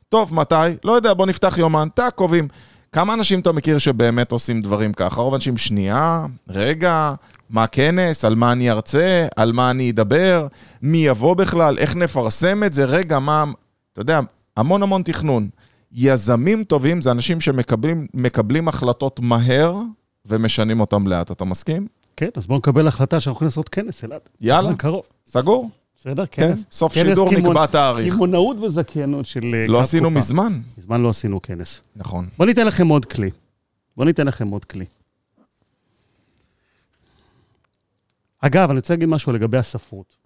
טוב, 0.08 0.34
מתי? 0.34 0.54
לא 0.84 0.92
יודע, 0.92 1.14
בוא 1.14 1.26
נפתח 1.26 1.58
יומן, 1.58 1.88
טאק, 1.94 2.14
קובעים. 2.14 2.48
כמה 2.92 3.14
אנשים 3.14 3.40
אתה 3.40 3.52
מכיר 3.52 3.78
שבאמת 3.78 4.32
עושים 4.32 4.62
דברים 4.62 4.92
ככה? 4.92 5.20
רוב 5.20 5.34
האנשים, 5.34 5.56
שנייה, 5.56 6.26
רגע, 6.48 7.12
מה 7.50 7.66
כנס, 7.66 8.24
על 8.24 8.34
מה 8.34 8.52
אני 8.52 8.70
ארצה, 8.70 9.26
על 9.36 9.52
מה 9.52 9.70
אני 9.70 9.90
אדבר, 9.90 10.46
מי 10.82 10.98
יבוא 10.98 11.34
בכלל, 11.34 11.78
איך 11.78 11.96
נפרסם 11.96 12.64
את 12.64 12.74
זה, 12.74 12.84
רגע, 12.84 13.18
מה... 13.18 13.44
אתה 13.92 14.00
יודע, 14.00 14.20
המון 14.56 14.82
המון 14.82 15.02
תכנון. 15.02 15.48
יזמים 15.92 16.64
טובים 16.64 17.02
זה 17.02 17.10
אנשים 17.10 17.40
שמקבלים 17.40 18.06
מקבלים 18.14 18.68
החלטות 18.68 19.20
מהר 19.20 19.76
ומשנים 20.26 20.80
אותם 20.80 21.06
לאט. 21.06 21.30
אתה 21.30 21.44
מסכים? 21.44 21.86
כן, 22.16 22.28
אז 22.36 22.46
בואו 22.46 22.58
נקבל 22.58 22.88
החלטה 22.88 23.20
שאנחנו 23.20 23.36
יכולים 23.36 23.46
לעשות 23.48 23.68
כנס, 23.68 24.04
אלעד. 24.04 24.20
יאללה, 24.40 24.74
קרוב. 24.76 25.02
סגור? 25.26 25.70
בסדר? 25.96 26.26
כן, 26.26 26.48
כנס. 26.48 26.64
סוף 26.70 26.94
כנס 26.94 27.06
שידור 27.08 27.28
קימון- 27.28 27.50
נקבע 27.50 27.66
תאריך. 27.66 28.12
קמעונאות 28.14 28.56
וזכיינות 28.58 29.26
של... 29.26 29.54
אה, 29.54 29.66
לא 29.68 29.80
עשינו 29.80 30.08
קופה. 30.08 30.18
מזמן. 30.18 30.60
מזמן 30.78 31.00
לא 31.02 31.08
עשינו 31.08 31.42
כנס. 31.42 31.80
נכון. 31.96 32.26
בואו 32.36 32.48
ניתן 32.48 32.66
לכם 32.66 32.88
עוד 32.88 33.04
כלי. 33.04 33.30
בואו 33.96 34.06
ניתן 34.06 34.26
לכם 34.26 34.48
עוד 34.48 34.64
כלי. 34.64 34.84
אגב, 38.40 38.70
אני 38.70 38.78
רוצה 38.78 38.94
להגיד 38.94 39.08
משהו 39.08 39.32
לגבי 39.32 39.58
הספרות. 39.58 40.16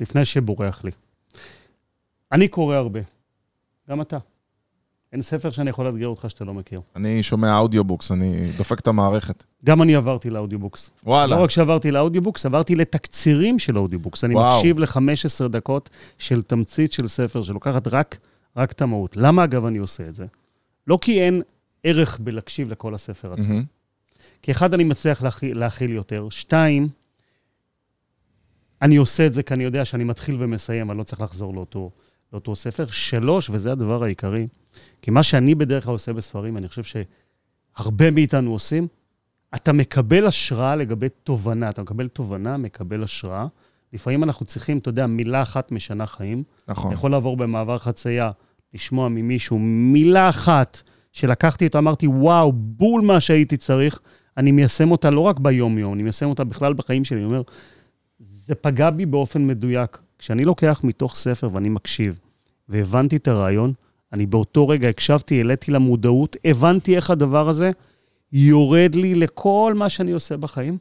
לפני 0.00 0.24
שבורח 0.24 0.84
לי. 0.84 0.90
אני 2.32 2.48
קורא 2.48 2.76
הרבה. 2.76 3.00
גם 3.90 4.00
אתה. 4.00 4.18
אין 5.12 5.20
ספר 5.22 5.50
שאני 5.50 5.70
יכול 5.70 5.86
לאתגר 5.86 6.06
אותך 6.06 6.30
שאתה 6.30 6.44
לא 6.44 6.54
מכיר. 6.54 6.80
אני 6.96 7.22
שומע 7.22 7.58
audiobooks, 7.58 8.12
אני 8.12 8.52
דופק 8.56 8.80
את 8.80 8.86
המערכת. 8.86 9.44
גם 9.64 9.82
אני 9.82 9.94
עברתי 9.94 10.30
ל 10.30 10.35
audiobooks. 10.35 10.90
וואלה. 11.04 11.36
לא 11.36 11.42
רק 11.42 11.50
שעברתי 11.50 11.90
ל 11.90 11.95
audiobooks, 11.95 12.46
עברתי 12.46 12.74
לתקצירים 12.74 13.58
של 13.58 13.78
audiobooks. 13.78 14.24
אני 14.24 14.34
וואו. 14.34 14.56
מקשיב 14.56 14.78
ל-15 14.78 15.48
דקות 15.48 15.90
של 16.18 16.42
תמצית 16.42 16.92
של 16.92 17.08
ספר 17.08 17.42
שלוקחת 17.42 17.88
רק, 17.88 18.18
רק 18.56 18.72
את 18.72 18.82
המהות. 18.82 19.16
למה, 19.16 19.44
אגב, 19.44 19.66
אני 19.66 19.78
עושה 19.78 20.08
את 20.08 20.14
זה? 20.14 20.26
לא 20.86 20.98
כי 21.00 21.20
אין 21.20 21.42
ערך 21.84 22.18
בלהקשיב 22.20 22.70
לכל 22.70 22.94
הספר 22.94 23.32
עצמו. 23.32 23.48
מהמם. 23.48 23.64
כי 24.42 24.50
אחד, 24.50 24.74
אני 24.74 24.84
מצליח 24.84 25.22
להכיל, 25.22 25.58
להכיל 25.58 25.90
יותר. 25.90 26.28
שתיים, 26.30 26.88
אני 28.82 28.96
עושה 28.96 29.26
את 29.26 29.32
זה 29.32 29.42
כי 29.42 29.54
אני 29.54 29.64
יודע 29.64 29.84
שאני 29.84 30.04
מתחיל 30.04 30.36
ומסיים, 30.38 30.90
אני 30.90 30.98
לא 30.98 31.02
צריך 31.02 31.20
לחזור 31.20 31.54
לאותו, 31.54 31.90
לאותו 32.32 32.56
ספר. 32.56 32.86
שלוש, 32.86 33.50
וזה 33.50 33.72
הדבר 33.72 34.04
העיקרי, 34.04 34.46
כי 35.02 35.10
מה 35.10 35.22
שאני 35.22 35.54
בדרך 35.54 35.84
כלל 35.84 35.92
עושה 35.92 36.12
בספרים, 36.12 36.56
אני 36.56 36.68
חושב 36.68 37.00
שהרבה 37.76 38.10
מאיתנו 38.10 38.52
עושים, 38.52 38.88
אתה 39.54 39.72
מקבל 39.72 40.26
השראה 40.26 40.76
לגבי 40.76 41.08
תובנה. 41.08 41.68
אתה 41.68 41.82
מקבל 41.82 42.08
תובנה, 42.08 42.56
מקבל 42.56 43.02
השראה. 43.02 43.46
לפעמים 43.92 44.24
אנחנו 44.24 44.46
צריכים, 44.46 44.78
אתה 44.78 44.88
יודע, 44.88 45.06
מילה 45.06 45.42
אחת 45.42 45.72
משנה 45.72 46.06
חיים. 46.06 46.42
נכון. 46.68 46.86
אני 46.86 46.94
יכול 46.94 47.10
לעבור 47.10 47.36
במעבר 47.36 47.78
חצייה, 47.78 48.30
לשמוע 48.74 49.08
ממישהו 49.08 49.58
מילה 49.58 50.28
אחת 50.28 50.82
שלקחתי 51.12 51.66
אותה, 51.66 51.78
אמרתי, 51.78 52.06
וואו, 52.06 52.52
בול 52.52 53.02
מה 53.02 53.20
שהייתי 53.20 53.56
צריך, 53.56 54.00
אני 54.36 54.52
מיישם 54.52 54.90
אותה 54.90 55.10
לא 55.10 55.20
רק 55.20 55.38
ביום-יום, 55.38 55.94
אני 55.94 56.02
מיישם 56.02 56.28
אותה 56.28 56.44
בכלל 56.44 56.72
בחיים 56.74 57.04
שלי. 57.04 57.18
אני 57.18 57.26
אומר, 57.26 57.42
זה 58.18 58.54
פגע 58.54 58.90
בי 58.90 59.06
באופן 59.06 59.46
מדויק. 59.46 59.98
כשאני 60.20 60.44
לוקח 60.44 60.80
מתוך 60.84 61.14
ספר 61.14 61.48
ואני 61.52 61.68
מקשיב, 61.68 62.18
והבנתי 62.68 63.16
את 63.16 63.28
הרעיון, 63.28 63.72
אני 64.12 64.26
באותו 64.26 64.68
רגע 64.68 64.88
הקשבתי, 64.88 65.36
העליתי 65.36 65.70
למודעות, 65.70 66.36
הבנתי 66.44 66.96
איך 66.96 67.10
הדבר 67.10 67.48
הזה 67.48 67.70
יורד 68.32 68.94
לי 68.94 69.14
לכל 69.14 69.74
מה 69.76 69.88
שאני 69.88 70.12
עושה 70.12 70.36
בחיים, 70.36 70.78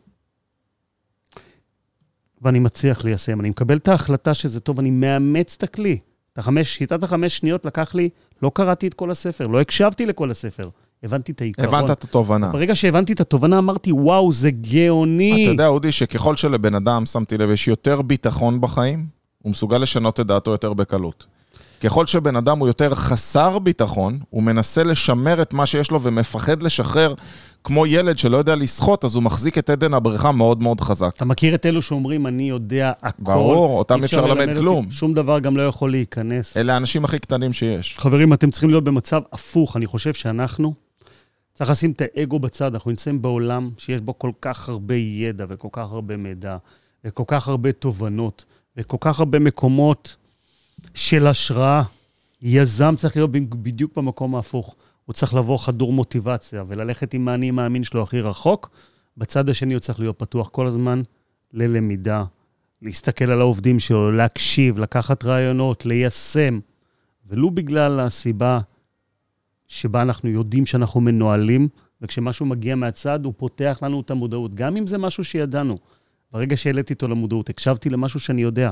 ואני 2.41 2.59
מצליח 2.59 3.05
ליישם. 3.05 3.39
אני 3.39 3.49
מקבל 3.49 3.77
את 3.77 3.87
ההחלטה 3.87 4.33
שזה 4.33 4.59
טוב, 4.59 4.79
אני 4.79 4.91
מאמץ 4.91 5.55
את 5.57 5.63
הכלי. 5.63 5.97
את 6.33 6.37
החמש, 6.37 6.75
שיטת 6.75 7.03
החמש 7.03 7.37
שניות 7.37 7.65
לקח 7.65 7.95
לי, 7.95 8.09
לא 8.41 8.51
קראתי 8.53 8.87
את 8.87 8.93
כל 8.93 9.11
הספר, 9.11 9.47
לא 9.47 9.61
הקשבתי 9.61 10.05
לכל 10.05 10.31
הספר, 10.31 10.69
הבנתי 11.03 11.31
את 11.31 11.41
העיקרון. 11.41 11.67
הבנת 11.67 11.91
את 11.91 12.03
התובנה. 12.03 12.51
ברגע 12.51 12.75
שהבנתי 12.75 13.13
את 13.13 13.21
התובנה, 13.21 13.57
אמרתי, 13.57 13.91
וואו, 13.91 14.31
זה 14.31 14.51
גאוני. 14.51 15.43
אתה 15.43 15.51
יודע, 15.51 15.67
אודי, 15.67 15.91
שככל 15.91 16.35
שלבן 16.35 16.75
אדם, 16.75 17.05
שמתי 17.05 17.37
לב, 17.37 17.49
יש 17.49 17.67
יותר 17.67 18.01
ביטחון 18.01 18.61
בחיים, 18.61 19.18
הוא 19.43 19.51
מסוגל 19.51 19.77
לשנות 19.77 20.19
את 20.19 20.25
דעתו 20.25 20.51
יותר 20.51 20.73
בקלות. 20.73 21.25
ככל 21.83 22.05
שבן 22.05 22.35
אדם 22.35 22.59
הוא 22.59 22.67
יותר 22.67 22.95
חסר 22.95 23.59
ביטחון, 23.59 24.19
הוא 24.29 24.43
מנסה 24.43 24.83
לשמר 24.83 25.41
את 25.41 25.53
מה 25.53 25.65
שיש 25.65 25.91
לו 25.91 26.01
ומפחד 26.01 26.63
לשחרר, 26.63 27.13
כמו 27.63 27.85
ילד 27.85 28.19
שלא 28.19 28.37
יודע 28.37 28.55
לשחות, 28.55 29.05
אז 29.05 29.15
הוא 29.15 29.23
מחזיק 29.23 29.57
את 29.57 29.69
עדן 29.69 29.93
הבריכה 29.93 30.31
מאוד 30.31 30.63
מאוד 30.63 30.81
חזק. 30.81 31.11
אתה 31.15 31.25
מכיר 31.25 31.55
את 31.55 31.65
אלו 31.65 31.81
שאומרים, 31.81 32.27
אני 32.27 32.49
יודע 32.49 32.91
הכל. 33.01 33.23
ברור, 33.23 33.79
אותם 33.79 34.03
אפשר 34.03 34.25
ללמד 34.25 34.57
כלום. 34.57 34.91
שום 34.91 35.13
דבר 35.13 35.39
גם 35.39 35.57
לא 35.57 35.67
יכול 35.67 35.91
להיכנס. 35.91 36.57
אלה 36.57 36.73
האנשים 36.73 37.05
הכי 37.05 37.19
קטנים 37.19 37.53
שיש. 37.53 37.95
חברים, 37.97 38.33
אתם 38.33 38.51
צריכים 38.51 38.69
להיות 38.69 38.83
במצב 38.83 39.21
הפוך. 39.33 39.77
אני 39.77 39.85
חושב 39.85 40.13
שאנחנו 40.13 40.73
צריך 41.53 41.69
לשים 41.69 41.91
את 41.91 42.01
האגו 42.15 42.39
בצד, 42.39 42.73
אנחנו 42.73 42.91
נמצאים 42.91 43.21
בעולם 43.21 43.69
שיש 43.77 44.01
בו 44.01 44.19
כל 44.19 44.31
כך 44.41 44.69
הרבה 44.69 44.95
ידע 44.95 45.45
וכל 45.49 45.67
כך 45.71 45.91
הרבה 45.91 46.17
מידע 46.17 46.57
וכל 47.05 47.23
כך 47.27 47.47
הרבה 47.47 47.71
תובנות 47.71 48.45
וכל 48.79 48.97
כך 48.99 49.19
הרבה 49.19 49.39
מקומות 49.39 50.15
של 50.93 51.27
השראה. 51.27 51.83
יזם 52.41 52.95
צריך 52.97 53.15
להיות 53.15 53.31
בדיוק 53.31 53.97
במקום 53.97 54.35
ההפוך. 54.35 54.75
הוא 55.05 55.13
צריך 55.13 55.33
לבוא 55.33 55.57
חדור 55.57 55.93
מוטיבציה 55.93 56.63
וללכת 56.67 57.13
עם 57.13 57.27
האני 57.27 57.51
מאמין 57.51 57.83
שלו 57.83 58.03
הכי 58.03 58.21
רחוק. 58.21 58.69
בצד 59.17 59.49
השני 59.49 59.73
הוא 59.73 59.79
צריך 59.79 59.99
להיות 59.99 60.19
פתוח 60.19 60.49
כל 60.49 60.67
הזמן 60.67 61.01
ללמידה, 61.53 62.23
להסתכל 62.81 63.31
על 63.31 63.41
העובדים 63.41 63.79
שלו, 63.79 64.11
להקשיב, 64.11 64.79
לקחת 64.79 65.25
רעיונות, 65.25 65.85
ליישם. 65.85 66.59
ולו 67.27 67.51
בגלל 67.51 67.99
הסיבה 67.99 68.59
שבה 69.67 70.01
אנחנו 70.01 70.29
יודעים 70.29 70.65
שאנחנו 70.65 71.01
מנוהלים, 71.01 71.67
וכשמשהו 72.01 72.45
מגיע 72.45 72.75
מהצד, 72.75 73.25
הוא 73.25 73.33
פותח 73.37 73.79
לנו 73.81 74.01
את 74.01 74.11
המודעות, 74.11 74.55
גם 74.55 74.77
אם 74.77 74.87
זה 74.87 74.97
משהו 74.97 75.23
שידענו. 75.23 75.77
ברגע 76.33 76.57
שהעליתי 76.57 76.93
אותו 76.93 77.07
למודעות, 77.07 77.49
הקשבתי 77.49 77.89
למשהו 77.89 78.19
שאני 78.19 78.41
יודע. 78.41 78.71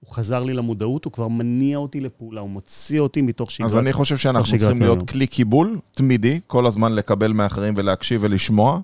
הוא 0.00 0.14
חזר 0.14 0.42
לי 0.42 0.54
למודעות, 0.54 1.04
הוא 1.04 1.12
כבר 1.12 1.28
מניע 1.28 1.78
אותי 1.78 2.00
לפעולה, 2.00 2.40
הוא 2.40 2.50
מוציא 2.50 3.00
אותי 3.00 3.22
מתוך 3.22 3.50
שגרת 3.50 3.66
אז 3.66 3.76
אני 3.76 3.92
חושב 3.92 4.16
שאנחנו 4.16 4.58
צריכים 4.58 4.82
להיות 4.82 4.98
היום. 4.98 5.06
כלי 5.06 5.26
קיבול 5.26 5.78
תמידי, 5.94 6.40
כל 6.46 6.66
הזמן 6.66 6.92
לקבל 6.92 7.32
מאחרים 7.32 7.74
ולהקשיב 7.76 8.20
ולשמוע. 8.24 8.80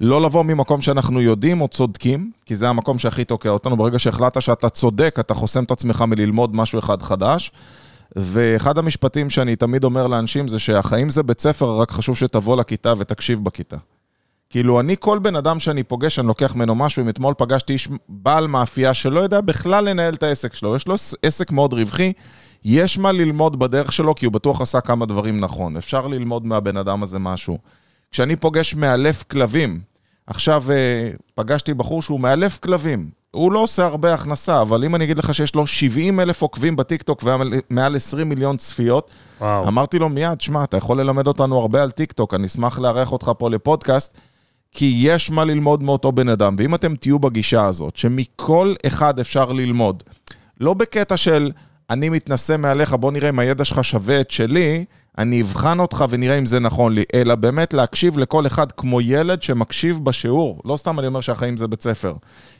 לא 0.00 0.22
לבוא 0.22 0.42
ממקום 0.42 0.80
שאנחנו 0.80 1.20
יודעים 1.20 1.60
או 1.60 1.68
צודקים, 1.68 2.30
כי 2.46 2.56
זה 2.56 2.68
המקום 2.68 2.98
שהכי 2.98 3.24
תוקע 3.24 3.48
אותנו. 3.48 3.76
ברגע 3.76 3.98
שהחלטת 3.98 4.42
שאתה 4.42 4.68
צודק, 4.68 5.16
אתה 5.20 5.34
חוסם 5.34 5.64
את 5.64 5.70
עצמך 5.70 6.04
מללמוד 6.08 6.56
משהו 6.56 6.78
אחד 6.78 7.02
חדש. 7.02 7.52
ואחד 8.16 8.78
המשפטים 8.78 9.30
שאני 9.30 9.56
תמיד 9.56 9.84
אומר 9.84 10.06
לאנשים 10.06 10.48
זה 10.48 10.58
שהחיים 10.58 11.10
זה 11.10 11.22
בית 11.22 11.40
ספר, 11.40 11.80
רק 11.80 11.90
חשוב 11.90 12.16
שתבוא 12.16 12.56
לכיתה 12.56 12.94
ותקשיב 12.98 13.44
בכיתה. 13.44 13.76
כאילו, 14.50 14.80
אני, 14.80 14.96
כל 14.98 15.18
בן 15.18 15.36
אדם 15.36 15.60
שאני 15.60 15.82
פוגש, 15.82 16.18
אני 16.18 16.26
לוקח 16.26 16.54
ממנו 16.54 16.74
משהו. 16.74 17.02
אם 17.02 17.08
אתמול 17.08 17.34
פגשתי 17.38 17.72
איש 17.72 17.88
בעל 18.08 18.46
מאפייה 18.46 18.94
שלא 18.94 19.20
יודע 19.20 19.40
בכלל 19.40 19.88
לנהל 19.88 20.14
את 20.14 20.22
העסק 20.22 20.54
שלו, 20.54 20.76
יש 20.76 20.88
לו 20.88 20.94
עסק 21.22 21.50
מאוד 21.50 21.72
רווחי, 21.72 22.12
יש 22.64 22.98
מה 22.98 23.12
ללמוד 23.12 23.58
בדרך 23.58 23.92
שלו, 23.92 24.14
כי 24.14 24.26
הוא 24.26 24.32
בטוח 24.32 24.60
עשה 24.60 24.80
כמה 24.80 25.06
דברים 25.06 25.40
נכון. 25.40 25.76
אפשר 25.76 26.06
ללמוד 26.06 26.46
מהבן 26.46 26.76
אדם 26.76 27.02
הזה 27.02 27.18
משהו. 27.18 27.58
כשאני 28.10 28.36
פוגש 28.36 28.74
מאלף 28.74 29.22
כלבים, 29.22 29.80
עכשיו 30.26 30.64
אה, 30.70 31.10
פגשתי 31.34 31.74
בחור 31.74 32.02
שהוא 32.02 32.20
מאלף 32.20 32.58
כלבים, 32.58 33.10
הוא 33.30 33.52
לא 33.52 33.58
עושה 33.58 33.84
הרבה 33.84 34.14
הכנסה, 34.14 34.62
אבל 34.62 34.84
אם 34.84 34.94
אני 34.94 35.04
אגיד 35.04 35.18
לך 35.18 35.34
שיש 35.34 35.54
לו 35.54 35.66
70 35.66 36.20
אלף 36.20 36.42
עוקבים 36.42 36.76
בטיקטוק 36.76 37.22
ומעל 37.24 37.96
20 37.96 38.28
מיליון 38.28 38.56
צפיות, 38.56 39.10
וואו. 39.40 39.68
אמרתי 39.68 39.98
לו 39.98 40.08
מיד, 40.08 40.40
שמע, 40.40 40.64
אתה 40.64 40.76
יכול 40.76 41.00
ללמד 41.00 41.26
אותנו 41.26 41.58
הרבה 41.58 41.82
על 41.82 41.90
טיקטוק, 41.90 42.34
אני 42.34 42.46
אשמח 42.46 42.78
לארח 42.78 43.12
אותך 43.12 43.30
פה 43.38 43.50
לפודקאסט, 43.50 44.18
כי 44.76 44.94
יש 44.98 45.30
מה 45.30 45.44
ללמוד 45.44 45.82
מאותו 45.82 46.12
בן 46.12 46.28
אדם. 46.28 46.56
ואם 46.58 46.74
אתם 46.74 46.96
תהיו 46.96 47.18
בגישה 47.18 47.64
הזאת, 47.64 47.96
שמכל 47.96 48.74
אחד 48.86 49.20
אפשר 49.20 49.52
ללמוד, 49.52 50.02
לא 50.60 50.74
בקטע 50.74 51.16
של 51.16 51.52
אני 51.90 52.08
מתנשא 52.08 52.56
מעליך, 52.58 52.92
בוא 52.92 53.12
נראה 53.12 53.28
אם 53.28 53.38
הידע 53.38 53.64
שלך 53.64 53.84
שווה 53.84 54.20
את 54.20 54.30
שלי, 54.30 54.84
אני 55.18 55.42
אבחן 55.42 55.80
אותך 55.80 56.04
ונראה 56.10 56.38
אם 56.38 56.46
זה 56.46 56.60
נכון 56.60 56.94
לי, 56.94 57.04
אלא 57.14 57.34
באמת 57.34 57.74
להקשיב 57.74 58.18
לכל 58.18 58.46
אחד 58.46 58.72
כמו 58.72 59.00
ילד 59.00 59.42
שמקשיב 59.42 60.04
בשיעור. 60.04 60.60
לא 60.64 60.76
סתם 60.76 60.98
אני 60.98 61.06
אומר 61.06 61.20
שהחיים 61.20 61.56
זה 61.56 61.66
בית 61.66 61.82
ספר. 61.82 62.14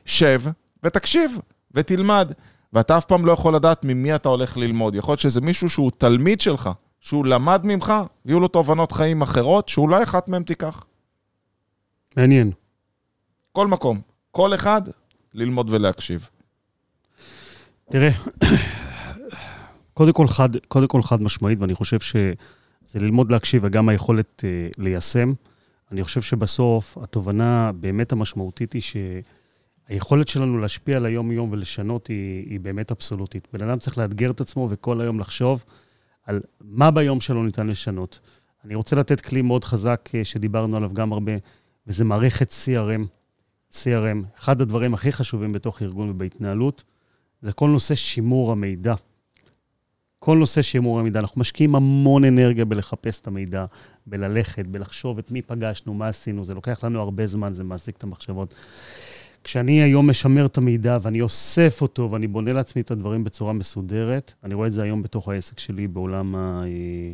שב 0.04 0.42
ותקשיב 0.82 1.38
ותלמד. 1.74 2.32
ואתה 2.72 2.98
אף 2.98 3.04
פעם 3.04 3.26
לא 3.26 3.32
יכול 3.32 3.54
לדעת 3.54 3.84
ממי 3.84 4.14
אתה 4.14 4.28
הולך 4.28 4.56
ללמוד. 4.56 4.94
יכול 4.94 5.12
להיות 5.12 5.20
שזה 5.20 5.40
מישהו 5.40 5.68
שהוא 5.68 5.90
תלמיד 5.98 6.40
שלך, 6.40 6.70
שהוא 7.00 7.26
למד 7.26 7.60
ממך, 7.64 7.92
יהיו 8.26 8.40
לו 8.40 8.48
תובנות 8.48 8.92
חיים 8.92 9.22
אחרות, 9.22 9.68
שאולי 9.68 10.02
אחת 10.02 10.28
מהן 10.28 10.42
תיקח. 10.42 10.84
מעניין. 12.16 12.50
כל 13.52 13.66
מקום, 13.66 14.00
כל 14.30 14.54
אחד, 14.54 14.82
ללמוד 15.34 15.70
ולהקשיב. 15.70 16.28
תראה, 17.90 18.10
קודם 19.94 20.12
כל 20.12 20.28
חד, 20.28 20.48
קודם 20.68 20.88
כל 20.88 21.02
חד 21.02 21.22
משמעית, 21.22 21.58
ואני 21.60 21.74
חושב 21.74 22.00
שזה 22.00 23.00
ללמוד 23.00 23.32
להקשיב 23.32 23.62
וגם 23.64 23.88
היכולת 23.88 24.44
אה, 24.44 24.68
ליישם. 24.78 25.32
אני 25.92 26.04
חושב 26.04 26.22
שבסוף 26.22 26.98
התובנה 26.98 27.72
באמת 27.72 28.12
המשמעותית 28.12 28.72
היא 28.72 28.82
שהיכולת 28.82 30.28
שלנו 30.28 30.58
להשפיע 30.58 30.96
על 30.96 31.06
היום-יום 31.06 31.52
ולשנות 31.52 32.06
היא, 32.06 32.46
היא 32.50 32.60
באמת 32.60 32.90
אבסולוטית. 32.90 33.48
בן 33.52 33.68
אדם 33.68 33.78
צריך 33.78 33.98
לאתגר 33.98 34.30
את 34.30 34.40
עצמו 34.40 34.68
וכל 34.70 35.00
היום 35.00 35.20
לחשוב 35.20 35.64
על 36.24 36.40
מה 36.60 36.90
ביום 36.90 37.20
שלו 37.20 37.44
ניתן 37.44 37.66
לשנות. 37.66 38.20
אני 38.64 38.74
רוצה 38.74 38.96
לתת 38.96 39.20
כלי 39.20 39.42
מאוד 39.42 39.64
חזק 39.64 40.08
אה, 40.14 40.24
שדיברנו 40.24 40.76
עליו 40.76 40.94
גם 40.94 41.12
הרבה, 41.12 41.32
וזה 41.86 42.04
מערכת 42.04 42.50
CRM. 42.50 43.06
CRM, 43.72 44.38
אחד 44.38 44.60
הדברים 44.60 44.94
הכי 44.94 45.12
חשובים 45.12 45.52
בתוך 45.52 45.82
ארגון 45.82 46.10
ובהתנהלות, 46.10 46.84
זה 47.40 47.52
כל 47.52 47.68
נושא 47.68 47.94
שימור 47.94 48.52
המידע. 48.52 48.94
כל 50.18 50.36
נושא 50.36 50.62
שימור 50.62 51.00
המידע, 51.00 51.20
אנחנו 51.20 51.40
משקיעים 51.40 51.74
המון 51.74 52.24
אנרגיה 52.24 52.64
בלחפש 52.64 53.20
את 53.20 53.26
המידע, 53.26 53.64
בללכת, 54.06 54.66
בלחשוב 54.66 55.18
את 55.18 55.30
מי 55.30 55.42
פגשנו, 55.42 55.94
מה 55.94 56.08
עשינו, 56.08 56.44
זה 56.44 56.54
לוקח 56.54 56.84
לנו 56.84 57.00
הרבה 57.00 57.26
זמן, 57.26 57.52
זה 57.54 57.64
מעסיק 57.64 57.96
את 57.96 58.04
המחשבות. 58.04 58.54
כשאני 59.44 59.82
היום 59.82 60.10
משמר 60.10 60.46
את 60.46 60.58
המידע 60.58 60.98
ואני 61.02 61.20
אוסף 61.20 61.82
אותו 61.82 62.10
ואני 62.10 62.26
בונה 62.26 62.52
לעצמי 62.52 62.82
את 62.82 62.90
הדברים 62.90 63.24
בצורה 63.24 63.52
מסודרת, 63.52 64.32
אני 64.44 64.54
רואה 64.54 64.66
את 64.66 64.72
זה 64.72 64.82
היום 64.82 65.02
בתוך 65.02 65.28
העסק 65.28 65.58
שלי 65.58 65.88
בעולם, 65.88 66.34
ה... 66.34 66.62
אה, 66.64 67.12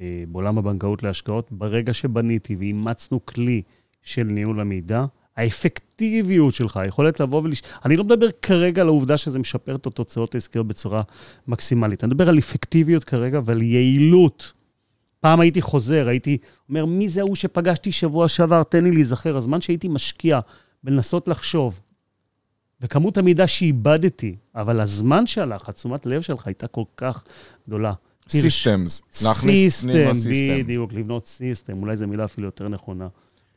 אה, 0.00 0.24
בעולם 0.28 0.58
הבנקאות 0.58 1.02
להשקעות. 1.02 1.52
ברגע 1.52 1.94
שבניתי 1.94 2.56
ואימצנו 2.56 3.26
כלי 3.26 3.62
של 4.06 4.22
ניהול 4.22 4.60
המידע, 4.60 5.04
האפקטיביות 5.36 6.54
שלך, 6.54 6.76
היכולת 6.76 7.20
לבוא 7.20 7.42
ולש... 7.42 7.62
אני 7.84 7.96
לא 7.96 8.04
מדבר 8.04 8.26
כרגע 8.42 8.82
על 8.82 8.88
העובדה 8.88 9.16
שזה 9.16 9.38
משפר 9.38 9.74
את 9.74 9.86
התוצאות 9.86 10.34
העסקיות 10.34 10.66
בצורה 10.66 11.02
מקסימלית. 11.48 12.04
אני 12.04 12.08
מדבר 12.08 12.28
על 12.28 12.38
אפקטיביות 12.38 13.04
כרגע 13.04 13.40
ועל 13.44 13.62
יעילות. 13.62 14.52
פעם 15.20 15.40
הייתי 15.40 15.62
חוזר, 15.62 16.08
הייתי 16.08 16.38
אומר, 16.68 16.86
מי 16.86 17.08
זה 17.08 17.20
ההוא 17.20 17.36
שפגשתי 17.36 17.92
שבוע 17.92 18.28
שעבר? 18.28 18.62
תן 18.62 18.84
לי 18.84 18.90
להיזכר. 18.90 19.36
הזמן 19.36 19.60
שהייתי 19.60 19.88
משקיע 19.88 20.40
בלנסות 20.84 21.28
לחשוב, 21.28 21.80
וכמות 22.80 23.18
המידע 23.18 23.46
שאיבדתי, 23.46 24.36
אבל 24.54 24.80
הזמן 24.80 25.26
שהלך, 25.26 25.68
התשומת 25.68 26.06
לב 26.06 26.22
שלך 26.22 26.46
הייתה 26.46 26.66
כל 26.66 26.84
כך 26.96 27.22
גדולה. 27.68 27.92
systems, 28.28 29.02
להכניס 29.24 29.82
פנימה 29.82 30.14
system. 30.14 30.62
בדיוק, 30.62 30.92
לבנות 30.92 31.26
system, 31.26 31.82
אולי 31.82 31.96
זו 31.96 32.06
מילה 32.06 32.24
אפילו 32.24 32.46
יותר 32.46 32.68
נכונה. 32.68 33.08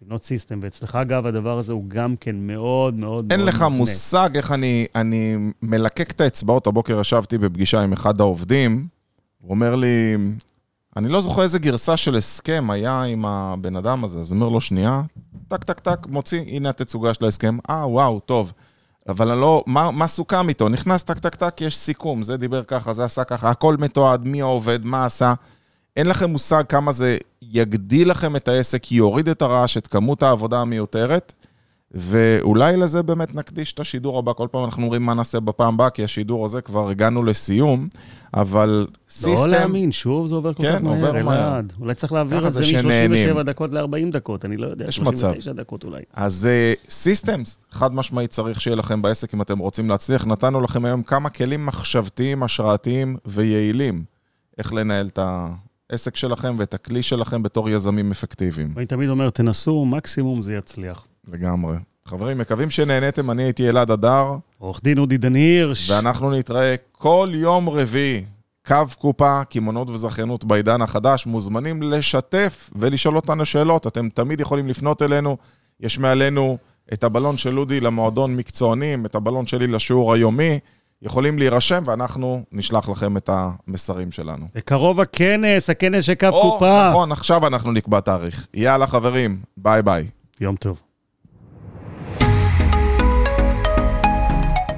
לבנות 0.01 0.23
system, 0.23 0.59
ואצלך, 0.61 0.95
אגב, 0.95 1.27
הדבר 1.27 1.57
הזה 1.57 1.73
הוא 1.73 1.83
גם 1.87 2.15
כן 2.15 2.35
מאוד 2.35 2.99
מאוד... 2.99 3.31
אין 3.31 3.39
מאוד 3.39 3.53
לך 3.53 3.61
מובנה. 3.61 3.77
מושג 3.77 4.29
איך 4.35 4.51
אני, 4.51 4.85
אני 4.95 5.35
מלקק 5.61 6.11
את 6.11 6.21
האצבעות. 6.21 6.67
הבוקר 6.67 7.01
ישבתי 7.01 7.37
בפגישה 7.37 7.81
עם 7.81 7.93
אחד 7.93 8.21
העובדים, 8.21 8.87
הוא 9.41 9.49
אומר 9.49 9.75
לי, 9.75 10.15
אני 10.97 11.09
לא 11.09 11.21
זוכר 11.21 11.41
איזה 11.41 11.59
גרסה 11.59 11.97
של 11.97 12.15
הסכם 12.15 12.69
היה 12.69 13.03
עם 13.03 13.25
הבן 13.25 13.75
אדם 13.75 14.03
הזה, 14.03 14.19
אז 14.19 14.31
הוא 14.31 14.39
אומר 14.39 14.49
לו, 14.49 14.61
שנייה, 14.61 15.01
טק, 15.47 15.63
טק, 15.63 15.79
טק, 15.79 16.07
מוציא, 16.07 16.41
הנה 16.41 16.69
התצוגה 16.69 17.13
של 17.13 17.25
ההסכם. 17.25 17.57
אה, 17.69 17.87
וואו, 17.87 18.19
טוב. 18.19 18.51
אבל 19.09 19.31
אני 19.31 19.41
לא, 19.41 19.63
מה, 19.67 19.91
מה 19.91 20.07
סוכם 20.07 20.49
איתו? 20.49 20.69
נכנס 20.69 21.03
טק, 21.03 21.19
טק, 21.19 21.35
טק, 21.35 21.61
יש 21.61 21.77
סיכום, 21.77 22.23
זה 22.23 22.37
דיבר 22.37 22.63
ככה, 22.63 22.93
זה 22.93 23.05
עשה 23.05 23.23
ככה, 23.23 23.49
הכל 23.49 23.75
מתועד, 23.79 24.27
מי 24.27 24.41
העובד, 24.41 24.85
מה 24.85 25.05
עשה. 25.05 25.33
אין 25.99 26.07
לכם 26.07 26.29
מושג 26.29 26.63
כמה 26.69 26.91
זה 26.91 27.17
יגדיל 27.41 28.09
לכם 28.09 28.35
את 28.35 28.47
העסק, 28.47 28.91
יוריד 28.91 29.29
את 29.29 29.41
הרעש, 29.41 29.77
את 29.77 29.87
כמות 29.87 30.23
העבודה 30.23 30.57
המיותרת, 30.59 31.33
ואולי 31.91 32.77
לזה 32.77 33.03
באמת 33.03 33.35
נקדיש 33.35 33.73
את 33.73 33.79
השידור 33.79 34.19
הבא. 34.19 34.33
כל 34.33 34.47
פעם 34.51 34.63
אנחנו 34.63 34.83
אומרים 34.83 35.05
מה 35.05 35.13
נעשה 35.13 35.39
בפעם 35.39 35.73
הבאה, 35.73 35.89
כי 35.89 36.03
השידור 36.03 36.45
הזה 36.45 36.61
כבר 36.61 36.89
הגענו 36.89 37.23
לסיום, 37.23 37.87
אבל 38.33 38.87
system... 39.09 39.45
לא 39.45 39.47
להאמין, 39.47 39.91
שוב 39.91 40.27
זה 40.27 40.35
עובר 40.35 40.53
כל 40.53 40.63
כן, 40.63 40.75
כך 40.75 40.83
מהר, 40.83 41.17
אלעד. 41.17 41.73
אולי 41.79 41.95
צריך 41.95 42.13
להעביר 42.13 42.47
את 42.47 42.53
זה 42.53 42.61
מ-37 42.61 43.43
דקות 43.43 43.71
ל-40 43.71 44.11
דקות, 44.11 44.45
אני 44.45 44.57
לא 44.57 44.67
יודע, 44.67 44.85
יש 44.87 44.95
39 44.95 45.51
מצב. 45.51 45.61
דקות 45.61 45.83
אולי. 45.83 46.01
אז 46.13 46.49
systems, 46.89 47.59
uh, 47.71 47.75
חד 47.75 47.93
משמעית 47.93 48.31
צריך 48.31 48.61
שיהיה 48.61 48.75
לכם 48.75 49.01
בעסק 49.01 49.33
אם 49.33 49.41
אתם 49.41 49.59
רוצים 49.59 49.89
להצליח. 49.89 50.27
נתנו 50.27 50.61
לכם 50.61 50.85
היום 50.85 51.03
כמה 51.03 51.29
כלים 51.29 51.65
מחשבתיים, 51.65 52.43
השראתיים 52.43 53.17
ויעילים, 53.25 54.03
איך 54.57 54.73
לנהל 54.73 55.07
את 55.07 55.19
ה... 55.19 55.49
העסק 55.89 56.15
שלכם 56.15 56.55
ואת 56.59 56.73
הכלי 56.73 57.03
שלכם 57.03 57.43
בתור 57.43 57.69
יזמים 57.69 58.11
אפקטיביים. 58.11 58.73
אני 58.77 58.85
תמיד 58.85 59.09
אומר, 59.09 59.29
תנסו, 59.29 59.85
מקסימום 59.85 60.41
זה 60.41 60.53
יצליח. 60.53 61.05
לגמרי. 61.27 61.75
חברים, 62.05 62.37
מקווים 62.37 62.69
שנהניתם, 62.69 63.31
אני 63.31 63.43
הייתי 63.43 63.69
אלעד 63.69 63.91
אדר. 63.91 64.25
עורך 64.57 64.83
דין 64.83 64.97
אודי 64.97 65.17
דן 65.17 65.35
הירש. 65.35 65.89
ואנחנו 65.89 66.31
נתראה 66.31 66.75
כל 66.91 67.29
יום 67.33 67.69
רביעי. 67.69 68.25
קו 68.67 68.75
קופה, 68.97 69.43
קמעונות 69.43 69.89
וזכיינות 69.89 70.45
בעידן 70.45 70.81
החדש, 70.81 71.25
מוזמנים 71.25 71.83
לשתף 71.83 72.69
ולשאול 72.75 73.15
אותנו 73.15 73.45
שאלות. 73.45 73.87
אתם 73.87 74.09
תמיד 74.09 74.39
יכולים 74.39 74.67
לפנות 74.67 75.01
אלינו. 75.01 75.37
יש 75.79 75.99
מעלינו 75.99 76.57
את 76.93 77.03
הבלון 77.03 77.37
של 77.37 77.59
אודי 77.59 77.79
למועדון 77.79 78.35
מקצוענים, 78.35 79.05
את 79.05 79.15
הבלון 79.15 79.47
שלי 79.47 79.67
לשיעור 79.67 80.13
היומי. 80.13 80.59
יכולים 81.01 81.39
להירשם, 81.39 81.81
ואנחנו 81.85 82.43
נשלח 82.51 82.89
לכם 82.89 83.17
את 83.17 83.29
המסרים 83.33 84.11
שלנו. 84.11 84.45
בקרוב 84.55 85.01
הכנס, 85.01 85.69
הכנס 85.69 86.05
של 86.05 86.15
קו 86.15 86.27
או, 86.27 86.51
קופה. 86.51 86.89
נכון, 86.89 87.11
עכשיו 87.11 87.47
אנחנו 87.47 87.71
נקבע 87.71 87.99
תאריך. 87.99 88.47
יאללה, 88.53 88.87
חברים, 88.87 89.37
ביי 89.57 89.81
ביי. 89.81 90.07
יום 90.41 90.55
טוב. 90.55 90.81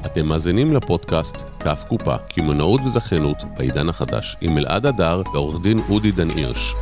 אתם 0.05 0.25
מאזינים 0.25 0.73
לפודקאסט 0.73 1.35
כף 1.59 1.83
קופה, 1.87 2.17
קמעונאות 2.17 2.81
וזכיינות 2.85 3.37
בעידן 3.57 3.89
החדש, 3.89 4.37
עם 4.41 4.57
אלעד 4.57 4.85
הדר 4.85 5.21
ועורך 5.33 5.63
דין 5.63 5.79
אודי 5.89 6.11
דן 6.11 6.29
הירש. 6.29 6.73